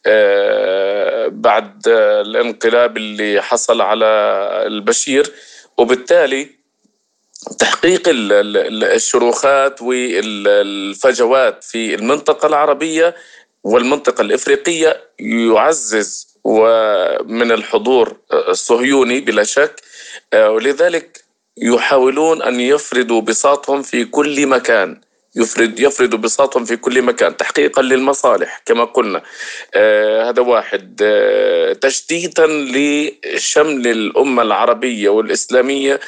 [0.07, 4.05] آه، بعد الانقلاب اللي حصل على
[4.67, 5.31] البشير.
[5.77, 6.49] وبالتالي
[7.59, 13.15] تحقيق الشروخات والفجوات في المنطقة العربية
[13.63, 19.94] والمنطقة الإفريقية يعزز ومن الحضور الصهيوني بلا شك آه،
[20.33, 21.23] ولذلك
[21.57, 25.01] يحاولون أن يفردوا بساطهم في كل مكان.
[25.35, 29.23] يفرد يفرد بساطهم في كل مكان تحقيقا للمصالح كما قلنا.
[29.73, 31.01] آه هذا واحد.
[31.03, 35.99] آه تشتيتا لشمل الأمة العربية والإسلامية.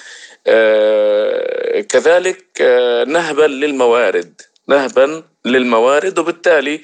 [0.47, 4.41] آه كذلك آه نهبا للموارد.
[4.67, 6.81] نهبا للموارد وبالتالي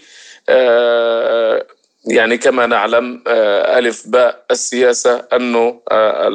[0.50, 1.66] آه،
[2.08, 6.30] يعني كما نعلم آه، ألف باء السياسة أنه آه،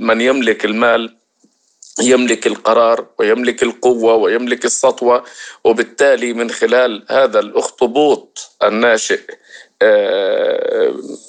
[0.00, 1.16] من يملك المال
[2.02, 5.24] يملك القرار ويملك القوة ويملك السطوة
[5.64, 9.20] وبالتالي من خلال هذا الأخطبوط الناشئ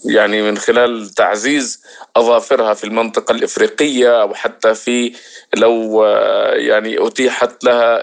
[0.05, 1.83] يعني من خلال تعزيز
[2.15, 5.13] أظافرها في المنطقة الإفريقية أو حتى في
[5.57, 6.05] لو
[6.53, 8.01] يعني أتيحت لها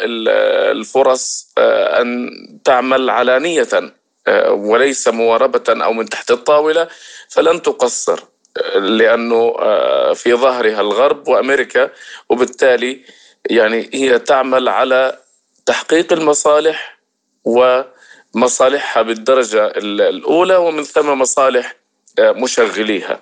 [0.73, 2.31] الفرص أن
[2.65, 3.69] تعمل علانية.
[3.75, 4.00] آه،
[4.49, 6.89] وليس مواربة أو من تحت الطاولة
[7.29, 8.21] فلن تقصر
[8.57, 11.91] آه، لأنه آه، في ظهرها الغرب وأمريكا
[12.29, 13.05] وبالتالي
[13.51, 15.19] يعني هي تعمل على
[15.67, 17.01] تحقيق المصالح
[17.45, 21.77] ومصالحها بالدرجة الأولى ومن ثم مصالح
[22.21, 23.21] مشغليها.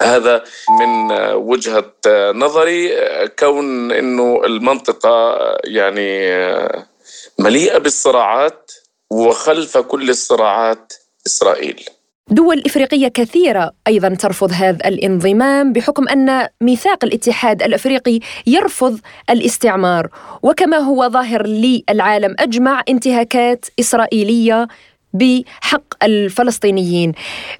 [0.00, 0.44] هذا
[0.80, 1.92] من وجهة
[2.32, 2.96] نظري
[3.38, 6.42] كون أنه المنطقة يعني
[7.38, 8.72] مليئة بالصراعات
[9.12, 10.92] وخلف كل الصراعات
[11.26, 11.84] إسرائيل.
[12.28, 19.00] دول إفريقية كثيرة أيضا ترفض هذا الانضمام بحكم أن ميثاق الاتحاد الإفريقي يرفض
[19.30, 20.08] الاستعمار.
[20.42, 24.68] وكما هو ظاهر للعالم أجمع انتهاكات إسرائيلية
[25.12, 27.12] بحق الفلسطينيين.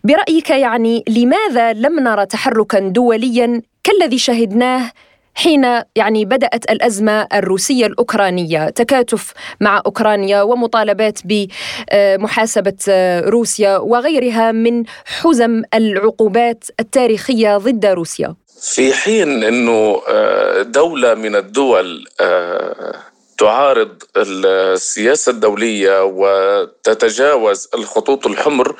[0.05, 4.91] برأيك يعني لماذا لم نرى تحركا دوليا كالذي شهدناه
[5.35, 12.77] حين يعني بدأت الأزمة الروسية الأوكرانية تكاتف مع أوكرانيا ومطالبات بمحاسبة
[13.21, 18.35] روسيا وغيرها من حزم العقوبات التاريخية ضد روسيا.
[18.63, 22.95] في حين أنه آه، دولة من الدول آه،
[23.39, 28.77] تعارض السياسة الدولية وتتجاوز الخطوط الحمر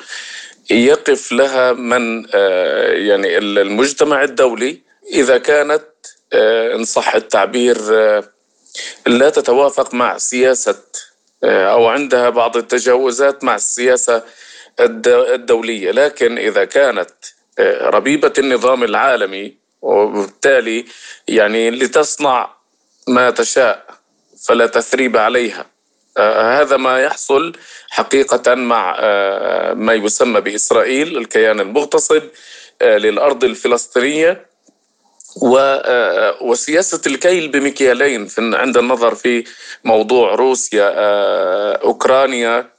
[0.71, 4.81] يقف لها من آه، يعني المجتمع الدولي
[5.13, 5.83] إذا كانت
[6.33, 8.23] إن صح التعبير آه،
[9.07, 10.75] لا تتوافق مع سياسة
[11.43, 14.23] آه، أو عندها بعض التجاوزات مع السياسة
[14.79, 15.91] الدولية.
[15.91, 17.11] لكن إذا كانت
[17.81, 20.85] ربيبة النظام العالمي وبالتالي
[21.27, 22.49] يعني لتصنع
[23.07, 23.85] ما تشاء
[24.47, 25.65] فلا تثريب عليها
[26.59, 27.53] هذا ما يحصل
[27.89, 28.99] حقيقة مع
[29.73, 32.23] ما يسمى بإسرائيل الكيان المغتصب
[32.81, 34.31] للأرض الفلسطينية.
[34.31, 34.52] آه،
[36.41, 39.43] وسياسة الكيل بمكيالين عند النظر في
[39.83, 42.69] موضوع روسيا آه، أوكرانيا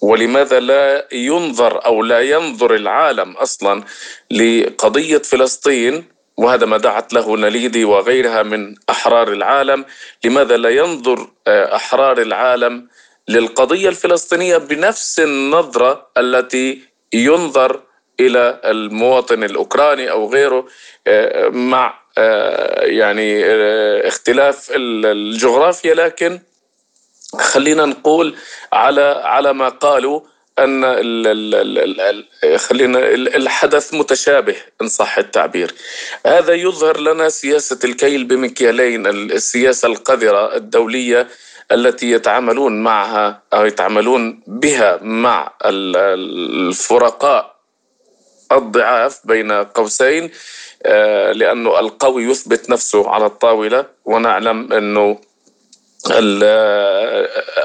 [0.00, 3.84] ولماذا لا ينظر أو لا ينظر العالم أصلا
[4.30, 6.04] لقضية فلسطين؟
[6.36, 9.84] وهذا ما دعت له نليدي وغيرها من أحرار العالم.
[10.24, 12.88] لماذا لا ينظر آه، أحرار العالم
[13.28, 17.80] للقضية الفلسطينية بنفس النظرة التي ينظر
[18.20, 20.66] إلى المواطن الأوكراني أو غيره
[21.06, 25.94] آه، مع آه، يعني آه، اختلاف الجغرافيا.
[25.94, 26.40] لكن
[27.38, 28.36] خلينا نقول
[28.72, 30.20] على على ما قالوا
[30.58, 30.82] أن
[32.56, 35.74] خلينا الحدث متشابه إن صح التعبير.
[36.26, 41.28] هذا يظهر لنا سياسة الكيل بمكيالين السياسة القذرة الدولية
[41.72, 47.55] التي يتعاملون معها أو يتعاملون بها مع الفرقاء
[48.52, 50.30] الضعاف بين قوسين
[50.86, 55.18] آه، لأنه القوي يثبت نفسه على الطاولة ونعلم أنه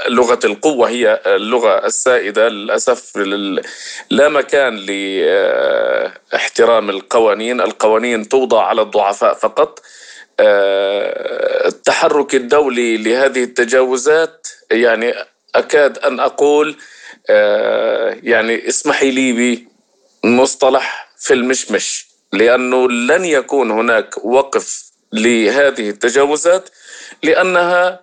[0.08, 3.18] لغة القوة هي اللغة السائدة للأسف
[4.10, 4.76] لا مكان
[6.34, 7.62] لاحترام القوانين.
[7.62, 9.82] القوانين توضع على الضعفاء فقط.
[10.40, 15.14] آه، التحرك الدولي لهذه التجاوزات يعني
[15.56, 16.76] أكاد أن أقول
[17.30, 19.32] آه، يعني اسمحي لي
[20.24, 26.70] مصطلح في المشمش لأنه لن يكون هناك وقف لهذه التجاوزات
[27.24, 28.00] لأنها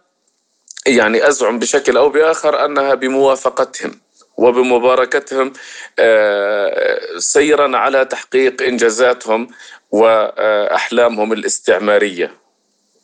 [0.87, 4.01] يعني أزعم بشكل أو بآخر أنها بموافقتهم
[4.37, 5.53] وبمباركتهم
[5.99, 9.49] آه، سيرا على تحقيق إنجازاتهم
[9.91, 12.35] وأحلامهم الاستعمارية.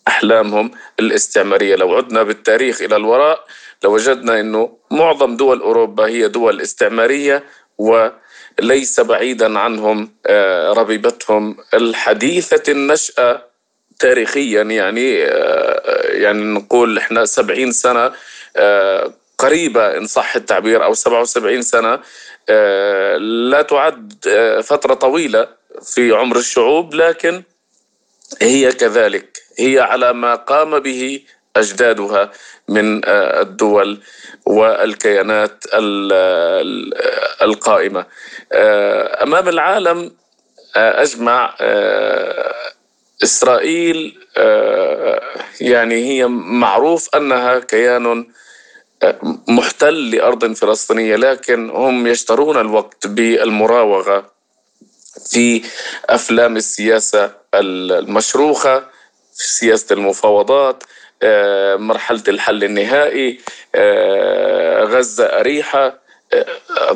[0.08, 1.76] أحلامهم الاستعمارية.
[1.76, 3.44] لو عدنا بالتاريخ إلى الوراء
[3.84, 7.44] لوجدنا أنه معظم دول أوروبا هي دول استعمارية
[7.78, 8.08] و
[8.60, 11.56] ليس بعيدا عنهم آه، ربيبتهم.
[11.74, 13.42] الحديثة النشأة
[13.98, 18.12] تاريخيا يعني آه، يعني نقول إحنا سبعين سنة
[18.56, 22.00] آه، قريبة إن صح التعبير أو سبعة وسبعين سنة
[23.18, 24.14] لا تعد
[24.64, 25.48] فترة طويلة
[25.82, 27.42] في عمر الشعوب لكن
[28.42, 29.42] هي كذلك.
[29.58, 31.20] هي على ما قام به
[31.56, 32.30] أجدادها
[32.68, 34.00] من الدول
[34.46, 35.64] والكيانات
[37.42, 38.06] القائمة.
[38.52, 40.12] آه، أمام العالم
[40.76, 42.54] آه، أجمع آه،
[43.22, 44.18] إسرائيل
[45.60, 48.26] يعني هي معروف أنها كيان
[49.48, 54.30] محتل لأرض فلسطينية لكن هم يشترون الوقت بالمراوغة
[55.30, 55.62] في
[56.08, 58.78] أفلام السياسة المشروخة
[59.36, 60.84] في سياسة المفاوضات.
[61.76, 63.40] مرحلة الحل النهائي
[64.84, 66.04] غزة أريحة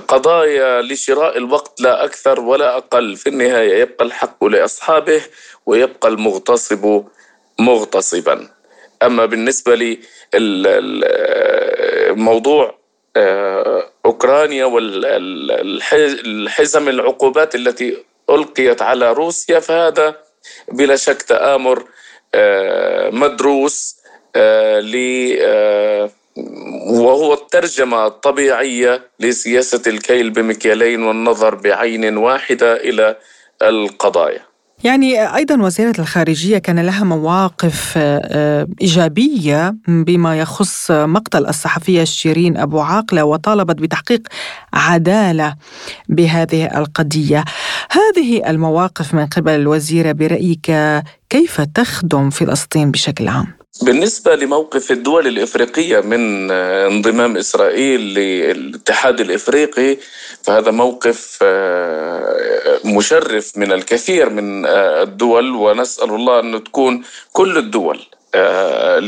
[0.09, 3.17] قضايا لشراء الوقت لا أكثر ولا أقل.
[3.17, 5.23] في النهاية يبقى الحق لأصحابه
[5.67, 7.05] ويبقى المغتصب
[7.59, 8.49] مغتصبا.
[9.03, 9.99] أما بالنسبة لي
[13.17, 14.65] آه، أوكرانيا
[15.85, 17.97] والحزم العقوبات التي
[18.31, 20.17] ألقيت على روسيا فهذا
[20.73, 21.85] بلا شك تآمر
[22.35, 23.97] آه، مدروس.
[23.97, 23.98] آه،
[24.81, 24.97] ل
[26.91, 33.17] وهو الترجمة الطبيعية لسياسة الكيل بمكيالين والنظر بعين واحدة إلى
[33.63, 34.49] القضايا
[34.85, 42.81] يعني أيضا وزيرة الخارجية كان لها مواقف آه، إيجابية بما يخص مقتل الصحفيه شيرين أبو
[42.81, 44.29] عاقلة وطالبت بتحقيق
[44.73, 45.57] عدالة
[46.09, 47.45] بهذه القضية.
[47.91, 50.73] هذه المواقف من قبل الوزيرة برأيك
[51.31, 59.97] كيف تخدم فلسطين بشكل عام؟ بالنسبة لموقف الدول الإفريقية من انضمام إسرائيل للاتحاد الإفريقي
[60.43, 67.03] فهذا موقف آه، مشرف من الكثير من آه، الدول ونسأل الله أن تكون
[67.33, 68.01] كل الدول
[68.35, 69.01] آه،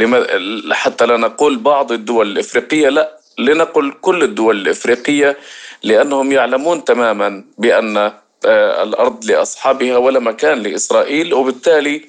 [0.72, 5.36] حتى لا نقول بعض الدول الإفريقية لا لنقل كل الدول الإفريقية
[5.82, 8.12] لأنهم يعلمون تماما بأن
[8.82, 12.04] الأرض لأصحابها ولا مكان لإسرائيل وبالتالي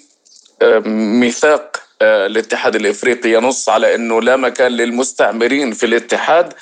[1.20, 6.54] ميثاق الاتحاد الإفريقي ينص على إنه لا مكان للمستعمرين في الاتحاد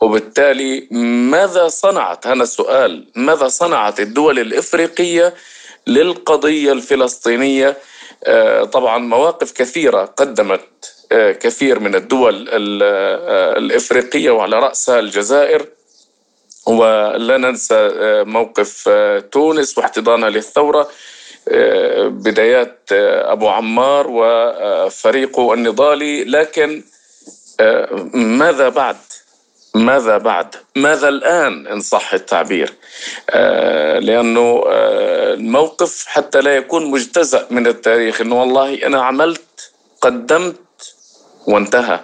[0.00, 0.88] وبالتالي
[1.30, 5.34] ماذا صنعت؟ هذا السؤال ماذا صنعت الدول الإفريقية
[5.86, 7.76] للقضية الفلسطينية؟
[8.24, 15.66] آه، طبعا مواقف كثيرة قدمت آه، كثير من الدول آه، الإفريقية وعلى راسها الجزائر.
[16.66, 17.90] ولا ننسى
[18.26, 18.88] موقف
[19.32, 20.88] تونس واحتضانها للثورة.
[22.08, 22.78] بدايات
[23.32, 26.24] أبو عمار وفريقه النضالي.
[26.24, 26.82] لكن
[28.14, 28.96] ماذا بعد؟
[29.74, 32.72] ماذا بعد؟ ماذا الآن إن صح التعبير؟
[33.30, 38.20] آه آه الموقف حتى لا يكون مجتزأ من التاريخ.
[38.20, 40.94] أنه والله أنا عملت قدمت
[41.46, 42.00] وانتهى.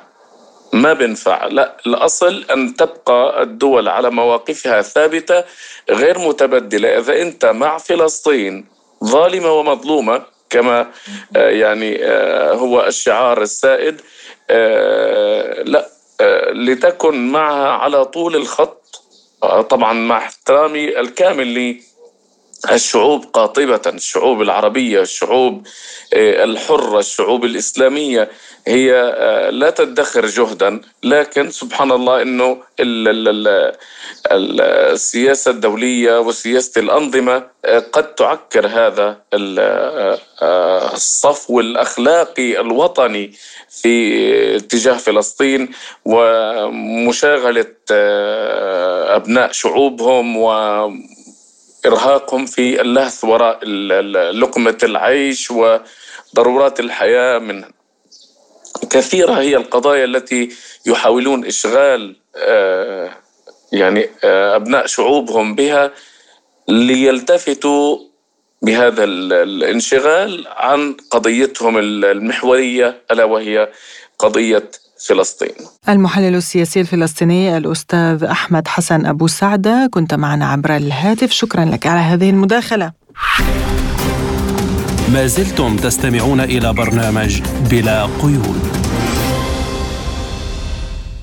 [0.73, 1.47] ما بنفع.
[1.47, 5.45] لا الأصل أن تبقى الدول على مواقفها ثابتة
[5.91, 6.99] غير متبدلة.
[6.99, 10.91] إذا أنت مع فلسطين ظالمة ومظلومة كما
[11.37, 14.01] آه يعني آه هو الشعار السائد.
[14.51, 15.89] آه لا
[16.53, 19.03] لتكن معها على طول الخط.
[19.71, 21.81] طبعا مع احترامي الكامل
[22.71, 25.67] للشعوب قاطبة الشعوب العربية الشعوب
[26.15, 28.31] الحرة الشعوب الإسلامية.
[28.69, 28.93] هي
[29.53, 32.59] لا تدخر جهدا لكن سبحان الله إنه
[34.33, 37.47] السياسة الدولية وسياسة الأنظمة
[37.93, 39.17] قد تعكر هذا
[40.93, 43.33] الصفو الاخلاقي الوطني
[43.71, 45.69] في اتجاه فلسطين
[46.05, 47.67] ومشاغلة
[49.17, 53.65] أبناء شعوبهم وإرهاقهم في اللهث وراء
[54.33, 57.65] لقمة العيش وضرورات الحياة من
[58.91, 60.49] كثيرة هي القضايا التي
[60.87, 63.11] يحاولون إشغال آه،
[63.73, 65.93] يعني آه، أبناء شعوبهم بها
[66.69, 67.99] ليلتفتوا
[68.63, 73.69] بهذا الانشغال عن قضيتهم المحورية ألا وهي
[74.19, 74.71] قضية
[75.09, 75.55] فلسطين.
[75.89, 81.33] المحلل السياسي الفلسطيني الأستاذ أحمد حسن أبو سعدة كنت معنا عبر الهاتف.
[81.33, 82.93] شكرا لك على هذه المداخلة.
[85.13, 88.61] ما زلتم تستمعون إلى برنامج بلا قيود.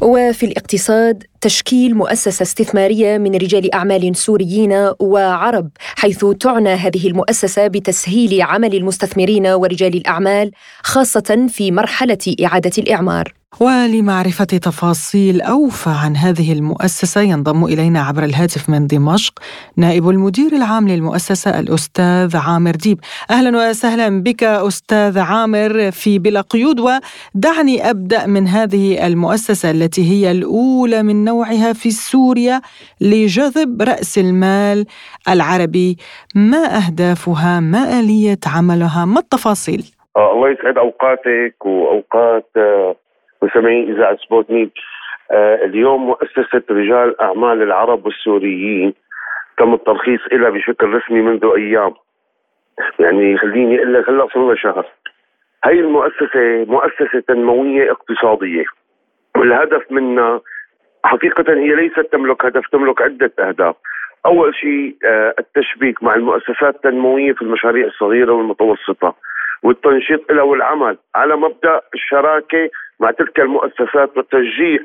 [0.02, 8.42] وفي الاقتصاد تشكيل مؤسسة استثمارية من رجال أعمال سوريين وعرب حيث تعنى هذه المؤسسة بتسهيل
[8.42, 10.52] عمل المستثمرين ورجال الأعمال
[10.84, 13.34] خاصة في مرحلة إعادة الإعمار.
[13.60, 19.34] ولمعرفة تفاصيل أوفى عن هذه المؤسسة ينضم إلينا عبر الهاتف من دمشق
[19.78, 23.00] نائب المدير العام للمؤسسة الأستاذ عامر ديب.
[23.30, 30.32] أهلا وسهلا بك أستاذ عامر في بلا قيود ودعني أبدأ من هذه المؤسسة التي هي
[30.32, 32.62] الأولى من نوعها في سوريا
[33.02, 34.86] لجذب رأس المال
[35.34, 35.98] العربي.
[36.36, 39.84] ما أهدافها؟ ما آلية عملها؟ ما التفاصيل؟
[40.18, 42.96] آه الله يسعد أوقاتك وأوقات آه
[43.44, 44.18] مستمعين إذاعة
[45.32, 48.94] آه اليوم مؤسسة رجال أعمال العرب والسوريين
[49.58, 51.94] تم الترخيص لها بشكل رسمي منذ أيام.
[53.00, 54.86] يعني خليني أقول لك هلأ صار شهر.
[55.66, 58.66] هي المؤسسة مؤسسة تنموية اقتصادية.
[59.38, 60.42] والهدف منها
[61.06, 63.76] حقيقة هي ليست تملك هدف تملك عدة أهداف
[64.26, 69.16] أول شيء آه التشبيك مع المؤسسات التنموية في المشاريع الصغيرة والمتوسطة
[69.64, 74.80] والتنشيط لها والعمل على مبدأ الشراكة مع تلك المؤسسات وتشجيع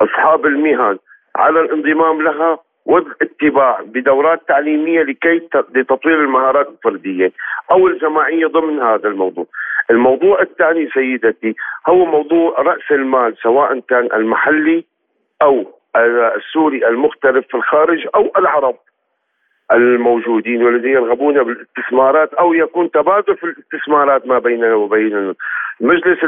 [0.00, 0.98] أصحاب المهن
[1.36, 7.32] على الانضمام لها والاتباع بدورات تعليمية لكي لتطوير المهارات الفردية
[7.72, 9.46] أو الجماعية ضمن هذا الموضوع.
[9.90, 11.54] الموضوع الثاني سيدتي
[11.88, 14.84] هو موضوع رأس المال سواء كان المحلي
[15.42, 15.72] أو
[16.36, 18.76] السوري المختلف في الخارج أو العرب
[19.72, 25.34] الموجودين والذين يرغبون بالاستثمارات أو يكون تبادل في الاستثمارات ما بيننا وبين
[25.80, 26.24] المجلس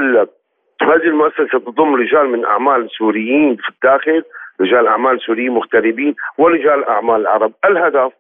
[0.83, 4.23] هذه المؤسسة تضم رجال من أعمال سوريين في الداخل
[4.61, 7.53] رجال أعمال سوريين مغتربين ورجال أعمال عرب.
[7.65, 8.13] الهدف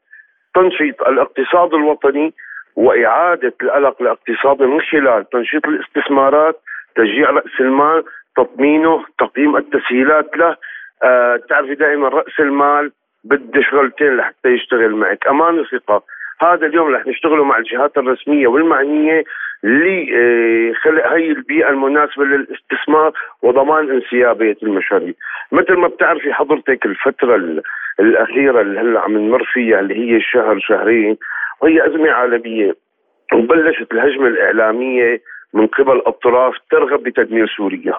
[0.54, 2.34] تنشيط الاقتصاد الوطني
[2.76, 6.60] وإعادة القلق الاقتصادي من خلال تنشيط الاستثمارات،
[6.96, 8.04] تشجيع رأس المال،
[8.36, 10.56] تطمينه، تقييم التسهيلات له،
[11.02, 12.92] آه تعرفي دائما رأس المال
[13.24, 16.02] بده شغلتين لحتى يشتغل معك، أمان وثقة،
[16.40, 19.24] هذا اليوم رح نشتغله مع الجهات الرسمية والمعنية
[19.62, 25.12] لخلق آه، هي البيئة المناسبة للاستثمار وضمان انسيابية المشاريع.
[25.52, 27.62] مثل ما بتعرفي حضرتك الفترة
[28.00, 31.16] الأخيرة اللي هلأ عم نمر فيها اللي هي شهر شهرين
[31.62, 32.74] وهي أزمة عالمية
[33.34, 35.20] وبلشت الهجمة الإعلامية
[35.54, 37.94] من قبل أطراف ترغب بتدمير سوريا.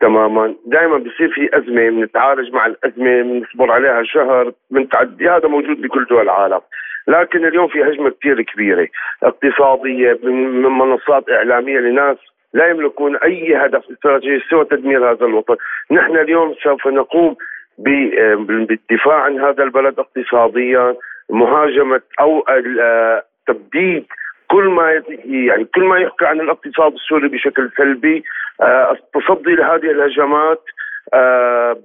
[0.00, 0.54] تماما.
[0.66, 5.28] دائما بصير في أزمة بنتعالج مع الأزمة بنصبر عليها شهر بنتعدي.
[5.28, 6.60] هذا موجود بكل دول العالم.
[7.08, 8.88] لكن اليوم في هجمة كثير كبيرة.
[9.22, 12.16] اقتصادية من منصات إعلامية لناس
[12.54, 15.56] لا يملكون أي هدف استراتيجي سوى تدمير هذا الوطن،
[15.90, 17.36] نحن اليوم سوف نقوم
[17.78, 20.94] بالدفاع عن هذا البلد اقتصاديا،
[21.30, 22.44] مهاجمة أو
[23.46, 24.06] تبديد
[24.50, 28.24] كل ما يعني كل ما يحكى عن الاقتصاد السوري بشكل سلبي
[28.62, 30.62] آه، التصدي لهذه الهجمات
[31.14, 31.76] آه،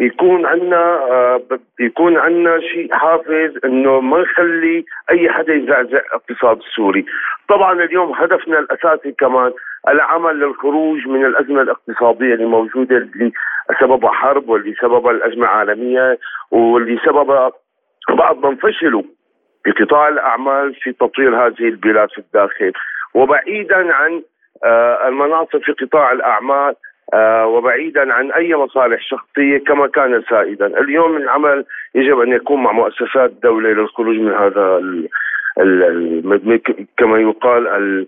[0.00, 1.40] يكون عندنا آه،
[1.80, 7.06] يكون عندنا شيء حافز إنه ما نخلي أي حدا يزعزع الاقتصاد السوري.
[7.48, 9.52] طبعا اليوم هدفنا الأساسي كمان
[9.88, 13.32] العمل للخروج من الأزمة الاقتصادية اللي موجودة اللي
[13.80, 16.18] سببها حرب واللي سببها الأزمة العالمية
[16.50, 17.52] واللي سببها
[18.08, 19.02] بعض من فشلوا
[19.68, 22.72] في قطاع الأعمال في تطوير هذه البلاد في الداخل.
[23.14, 24.22] وبعيدا عن
[24.64, 26.74] آه، المناصب في قطاع الأعمال
[27.14, 31.64] آه، وبعيدا عن أي مصالح شخصية كما كان سائدا، اليوم العمل
[31.94, 35.08] يجب أن يكون مع مؤسسات الدولة للخروج من هذا ال
[35.58, 36.60] ال
[36.96, 38.06] كما يقال ال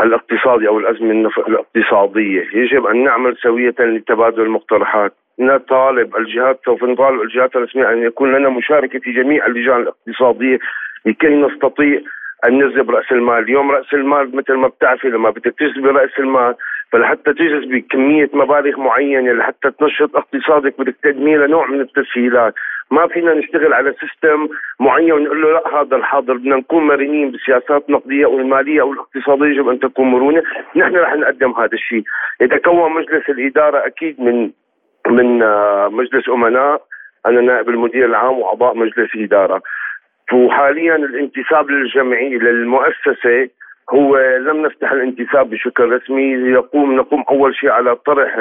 [0.00, 7.56] الاقتصادي أو الأزمة الاقتصادية، يجب أن نعمل سوية لتبادل المقترحات، نطالب الجهات سوف نطالب الجهات
[7.56, 10.58] الرسمية أن يكون لنا مشاركة في جميع اللجان الاقتصادية
[11.06, 12.00] لكي نستطيع
[12.46, 16.54] أن نجذب رأس المال، اليوم رأس المال مثل ما بتعرفي لما بدك تجذبي رأس المال
[16.92, 22.54] فلحتى تجذبي كميه مبالغ معينة لحتى تنشط اقتصادك بدك تدمي نوع من التسهيلات،
[22.90, 24.48] ما فينا نشتغل على سيستم
[24.80, 29.44] معين ونقول له لا هذا الحاضر بدنا نكون مرنين بسياسات نقديه أو المالية أو الاقتصادية
[29.44, 30.42] يجب أن تكون مرونة،
[30.76, 32.02] نحن رح نقدم هذا الشيء،
[32.40, 34.50] يتكون مجلس الإدارة أكيد من
[35.08, 36.82] من آه، مجلس أمناء
[37.26, 39.62] أنا نائب المدير العام وأعضاء مجلس إدارة.
[40.32, 43.48] وحاليا الانتساب للجمعية للمؤسسة
[43.90, 46.32] هو لم نفتح الانتساب بشكل رسمي.
[46.32, 48.38] يقوم نقوم أول شيء على طرح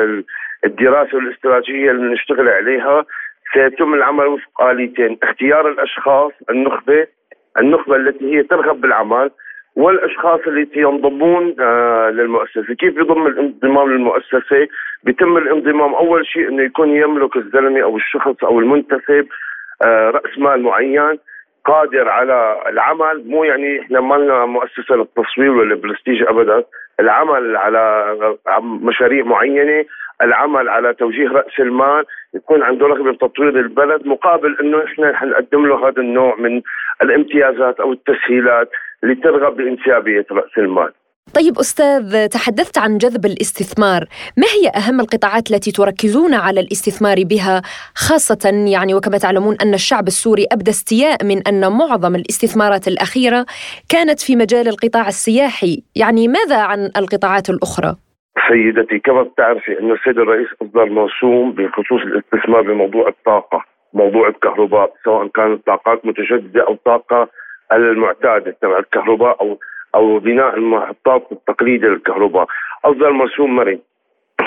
[0.66, 3.06] الدراسة والاستراتيجيه اللي نشتغل عليها.
[3.54, 5.18] سيتم العمل وفق آليتين.
[5.24, 7.08] اختيار الأشخاص النخبة
[7.60, 9.32] النخبة التي هي ترغب بالعمل.
[9.76, 14.68] والأشخاص التي ينضمون آه للمؤسسة، كيف يضم الانضمام للمؤسسة؟
[15.04, 19.28] بيتم الانضمام أول شيء إنه يكون يملك الزلمة أو الشخص أو المنتسب
[19.86, 21.20] آه رأس مال معين
[21.66, 23.24] قادر على العمل.
[23.28, 26.64] مو يعني إحنا ما لنا مؤسسة للتصوير ولا البرستيج ابدا.
[27.00, 28.16] العمل على
[28.62, 29.86] مشاريع معينة
[30.22, 35.88] العمل على توجيه رأس المال يكون عنده رغبة بتطوير البلد مقابل إنه إحنا حنقدم له
[35.88, 36.62] هذا النوع من
[37.02, 38.70] الامتيازات أو التسهيلات.
[39.06, 40.92] لترغب بانسيابيه رأس المال.
[41.34, 44.02] طيب أستاذ تحدثت عن جذب الاستثمار،
[44.38, 47.62] ما هي أهم القطاعات التي تركزون على الاستثمار بها؟
[47.96, 48.44] خاصة
[48.74, 53.46] يعني وكما تعلمون أن الشعب السوري أبدى استياء من أن معظم الاستثمارات الأخيرة
[53.90, 57.96] كانت في مجال القطاع السياحي، يعني ماذا عن القطاعات الأخرى؟
[58.50, 65.28] سيدتي كما بتعرفي انه السيد الرئيس أصدر موسوم بخصوص الاستثمار بموضوع الطاقة، موضوع الكهرباء سواء
[65.28, 67.30] كانت طاقات متجدده أو طاقة
[67.72, 69.60] المعتاده تبع الكهرباء أو
[69.96, 72.48] أو بناء المحطات التقليديه للكهرباء.
[72.86, 73.80] اصدر مرسوم مرن.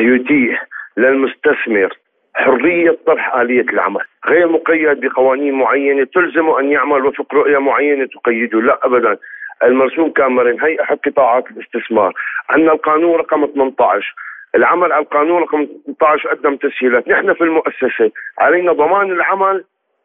[0.01, 0.67] يتيح
[0.97, 1.99] للمستثمر
[2.35, 4.01] حرية طرح آلية العمل.
[4.29, 8.61] غير مقيد بقوانين معينة تلزمه أن يعمل وفق رؤية معينة تقيده.
[8.61, 9.17] لا أبدا.
[9.63, 10.61] المرسوم كان مرن.
[10.61, 12.15] هي أحد قطاعات الاستثمار.
[12.51, 14.15] عندنا القانون رقم 18
[14.55, 17.09] العمل على القانون رقم 18 قدم تسهيلات.
[17.09, 19.65] نحن في المؤسسة علينا ضمان العمل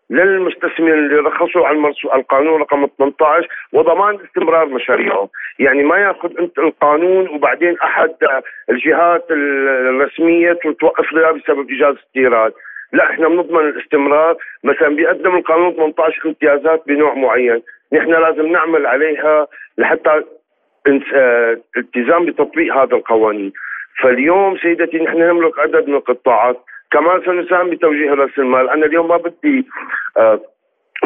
[0.10, 5.28] للمستثمرين اللي رخصوا على القانون رقم 18 وضمان استمرار مشاريعهم،
[5.60, 8.16] يعني ما ياخذ انت القانون وبعدين أحد
[8.70, 12.54] الجهات الرسمية توقف له بسبب إيجاز استيراد،
[12.94, 17.62] لا إحنا بنضمن الاستمرار، مثلا بيقدم القانون 18 امتيازات بنوع معين،
[17.94, 19.48] نحن لازم نعمل عليها
[19.78, 20.24] لحتى
[21.16, 23.52] آه، التزام بتطبيق هذا القوانين،
[24.02, 26.60] فاليوم سيدتي نحن نملك عدد من القطاعات.
[26.94, 29.68] كمان سنساهم بتوجيه راس المال أنا اليوم ما بدي
[30.18, 30.40] آه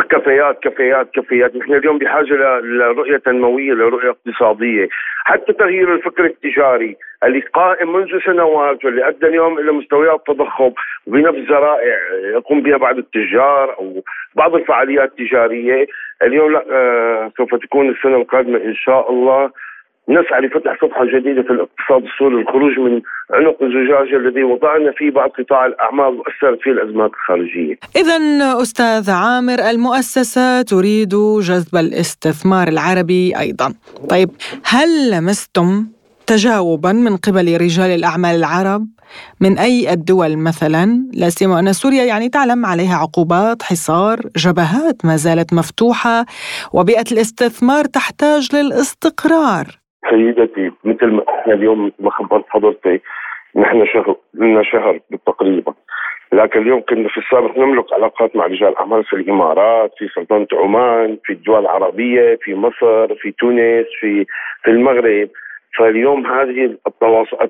[0.10, 1.56] كافيات كافيات كافيات.
[1.56, 4.88] نحن اليوم بحاجة لرؤية تنموية لرؤية اقتصادية.
[5.26, 10.72] حتى تغيير الفكر التجاري اللي قائم منذ سنوات واللي أدى اليوم إلى مستويات تضخم
[11.08, 11.98] بنفس ذرائع
[12.34, 14.04] يقوم بها بعض التجار أو
[14.36, 15.88] بعض الفعاليات التجارية.
[16.24, 19.52] اليوم لا آه سوف تكون السنة القادمة إن شاء الله.
[20.10, 23.02] نسعى لفتح صفحة جديدة في الاقتصاد السوري للخروج من
[23.32, 27.76] عنق الزجاجة الذي وضعنا فيه بعض قطاع الأعمال وأثرت فيه الأزمات الخارجية.
[27.96, 28.18] إذا
[28.62, 33.74] أستاذ عامر المؤسسة تريد جذب الاستثمار العربي أيضا.
[34.10, 34.30] طيب
[34.66, 35.88] هل لمستم
[36.28, 38.88] تجاوبا من قبل رجال الأعمال العرب؟
[39.42, 45.16] من أي الدول مثلا؟ لا سيما أن سوريا يعني تعلم عليها عقوبات حصار جبهات ما
[45.16, 46.26] زالت مفتوحة
[46.74, 49.87] وبيئة الاستثمار تحتاج للاستقرار.
[50.10, 53.02] سيدتي مثل ما إحنا اليوم مثل ما خبرت حضرتك
[53.56, 55.74] نحن شهر لنا شهر بالتقريبا.
[56.32, 61.18] لكن اليوم كنا في السابق نملك علاقات مع رجال أعمال في الإمارات، في سلطنة عمان،
[61.24, 64.26] في الدول العربية، في مصر، في تونس، في
[64.64, 65.30] في المغرب،
[65.78, 67.50] فاليوم هذه التواصل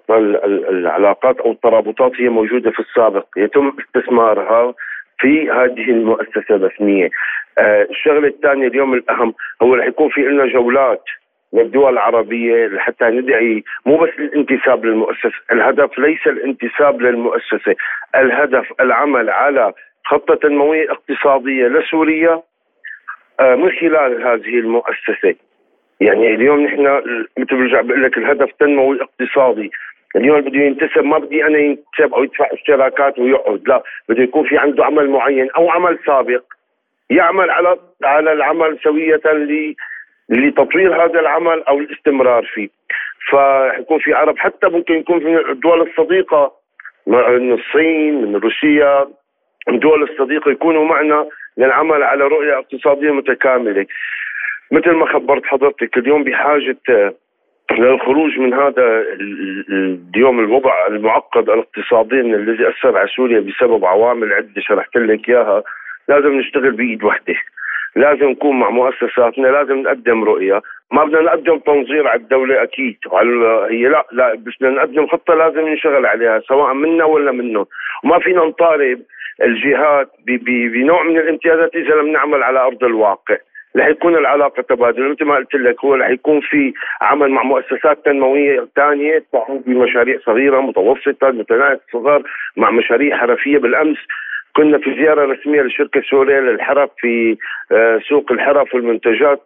[0.69, 4.73] العلاقات أو الترابطات هي موجودة في السابق، يتم استثمارها
[5.19, 7.09] في هذه المؤسسة الرسمية.
[7.57, 11.03] آه الشغلة الثانية اليوم الأهم هو رح يكون في لنا جولات.
[11.53, 17.75] للدول العربية لحتى ندعي مو بس الانتساب للمؤسسة الهدف ليس الانتساب للمؤسسة
[18.15, 19.73] الهدف العمل على
[20.05, 22.41] خطة تنموية اقتصادية لسوريا
[23.39, 25.35] آه، من خلال هذه المؤسسة.
[25.99, 26.81] يعني اليوم نحن
[27.37, 29.71] مثل برجع بقول لك الهدف تنموي اقتصادي.
[30.15, 34.57] اليوم بده ينتسب ما بدي أنا ينتسب أو يدفع اشتراكات ويقعد لا بده يكون في
[34.57, 36.43] عنده عمل معين أو عمل سابق
[37.09, 39.21] يعمل على على العمل سوية
[40.29, 42.69] لتطوير هذا العمل أو الاستمرار فيه.
[43.29, 46.51] فيكون في عرب حتى ممكن يكون في الدول الصديقة
[47.07, 49.07] من الصين من روسيا
[49.69, 53.85] الدول الصديقة يكونوا معنا للعمل على رؤية اقتصادية متكاملة.
[54.71, 57.13] مثل ما خبرت حضرتك اليوم بحاجة
[57.71, 59.03] للخروج من هذا
[60.15, 65.63] اليوم الوضع المعقد الاقتصادي الذي أثر على سوريا بسبب عوامل عدة شرحت لك إياها.
[66.09, 67.35] لازم نشتغل بإيد وحدة.
[67.97, 70.61] لازم نكون مع مؤسساتنا لازم نقدم رؤية.
[70.91, 72.97] ما بدنا نقدم تنظير على الدولة أكيد.
[73.11, 77.65] وعلى هي لا؟ لا بدنا نقدم خطة لازم نشتغل عليها سواء منا ولا منهم.
[78.03, 79.01] وما فينا نطالب
[79.43, 80.09] الجهات
[80.47, 83.37] بنوع من الامتيازات إذا لم نعمل على أرض الواقع.
[83.77, 85.09] رح يكون العلاقة تبادل.
[85.11, 90.17] مثل ما قلت لك هو رح يكون في عمل مع مؤسسات تنموية ثانية تعود بمشاريع
[90.25, 92.23] صغيرة متوسطة متناهيه الصغر
[92.57, 93.97] مع مشاريع حرفية بالأمس.
[94.57, 97.37] كنا في زيارة رسمية للشركه السوريه للحرف في
[97.71, 99.41] آه، سوق الحرف والمنتجات.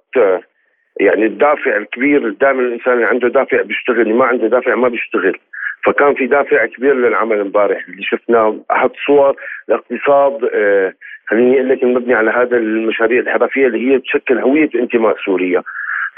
[1.00, 5.40] يعني الدافع الكبير دائما الإنسان اللي عنده دافع بيشتغل اللي ما عنده دافع ما بيشتغل.
[5.86, 9.36] فكان في دافع كبير للعمل امبارح اللي شفناه أحد صور
[9.70, 10.94] الاقتصاد آه،
[11.28, 15.64] خليني أقول لك مبني على هذا المشاريع الحرفية اللي هي تشكل هوية انتماء سوريا.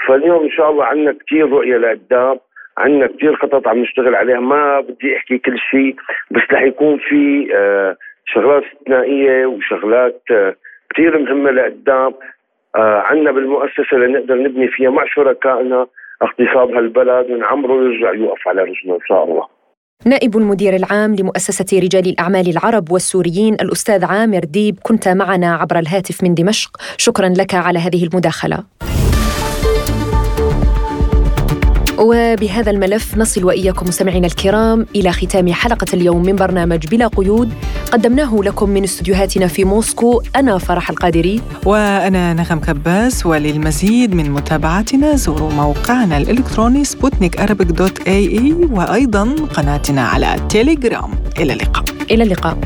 [0.06, 2.38] فاليوم إن شاء الله عندنا كثير رؤية لقدام
[2.78, 4.40] عندنا كثير خطط عم نشتغل عليها.
[4.40, 5.96] ما بدي أحكي كل شيء
[6.30, 7.96] بس رح يكون في آه
[8.26, 10.54] شغلات استثنائيه وشغلات آه،
[10.90, 12.14] كثير مهمة لقدام.
[12.76, 15.86] آه، عندنا بالمؤسسة لنقدر نبني فيها مع شركائنا
[16.22, 19.46] اقتصاد هالبلد ونعمره يرجع يوقف على رجله إن شاء الله.
[20.06, 26.24] نائب المدير العام لمؤسسة رجال الأعمال العرب والسوريين الأستاذ عامر ديب كنت معنا عبر الهاتف
[26.24, 26.70] من دمشق.
[26.96, 28.58] شكرا لك على هذه المداخلة.
[32.04, 37.52] وبهذا الملف نصل وإياكم مستمعينا الكرام إلى ختام حلقة اليوم من برنامج بلا قيود.
[37.92, 41.40] قدمناه لكم من استديوهاتنا في موسكو أنا فرح القادري.
[41.64, 50.36] وأنا نغم كباس وللمزيد من متابعتنا زوروا موقعنا الإلكتروني سبوتنيك dot ae وأيضا قناتنا على
[50.48, 51.10] تيليجرام.
[51.38, 51.84] إلى اللقاء.
[52.10, 52.58] إلى اللقاء.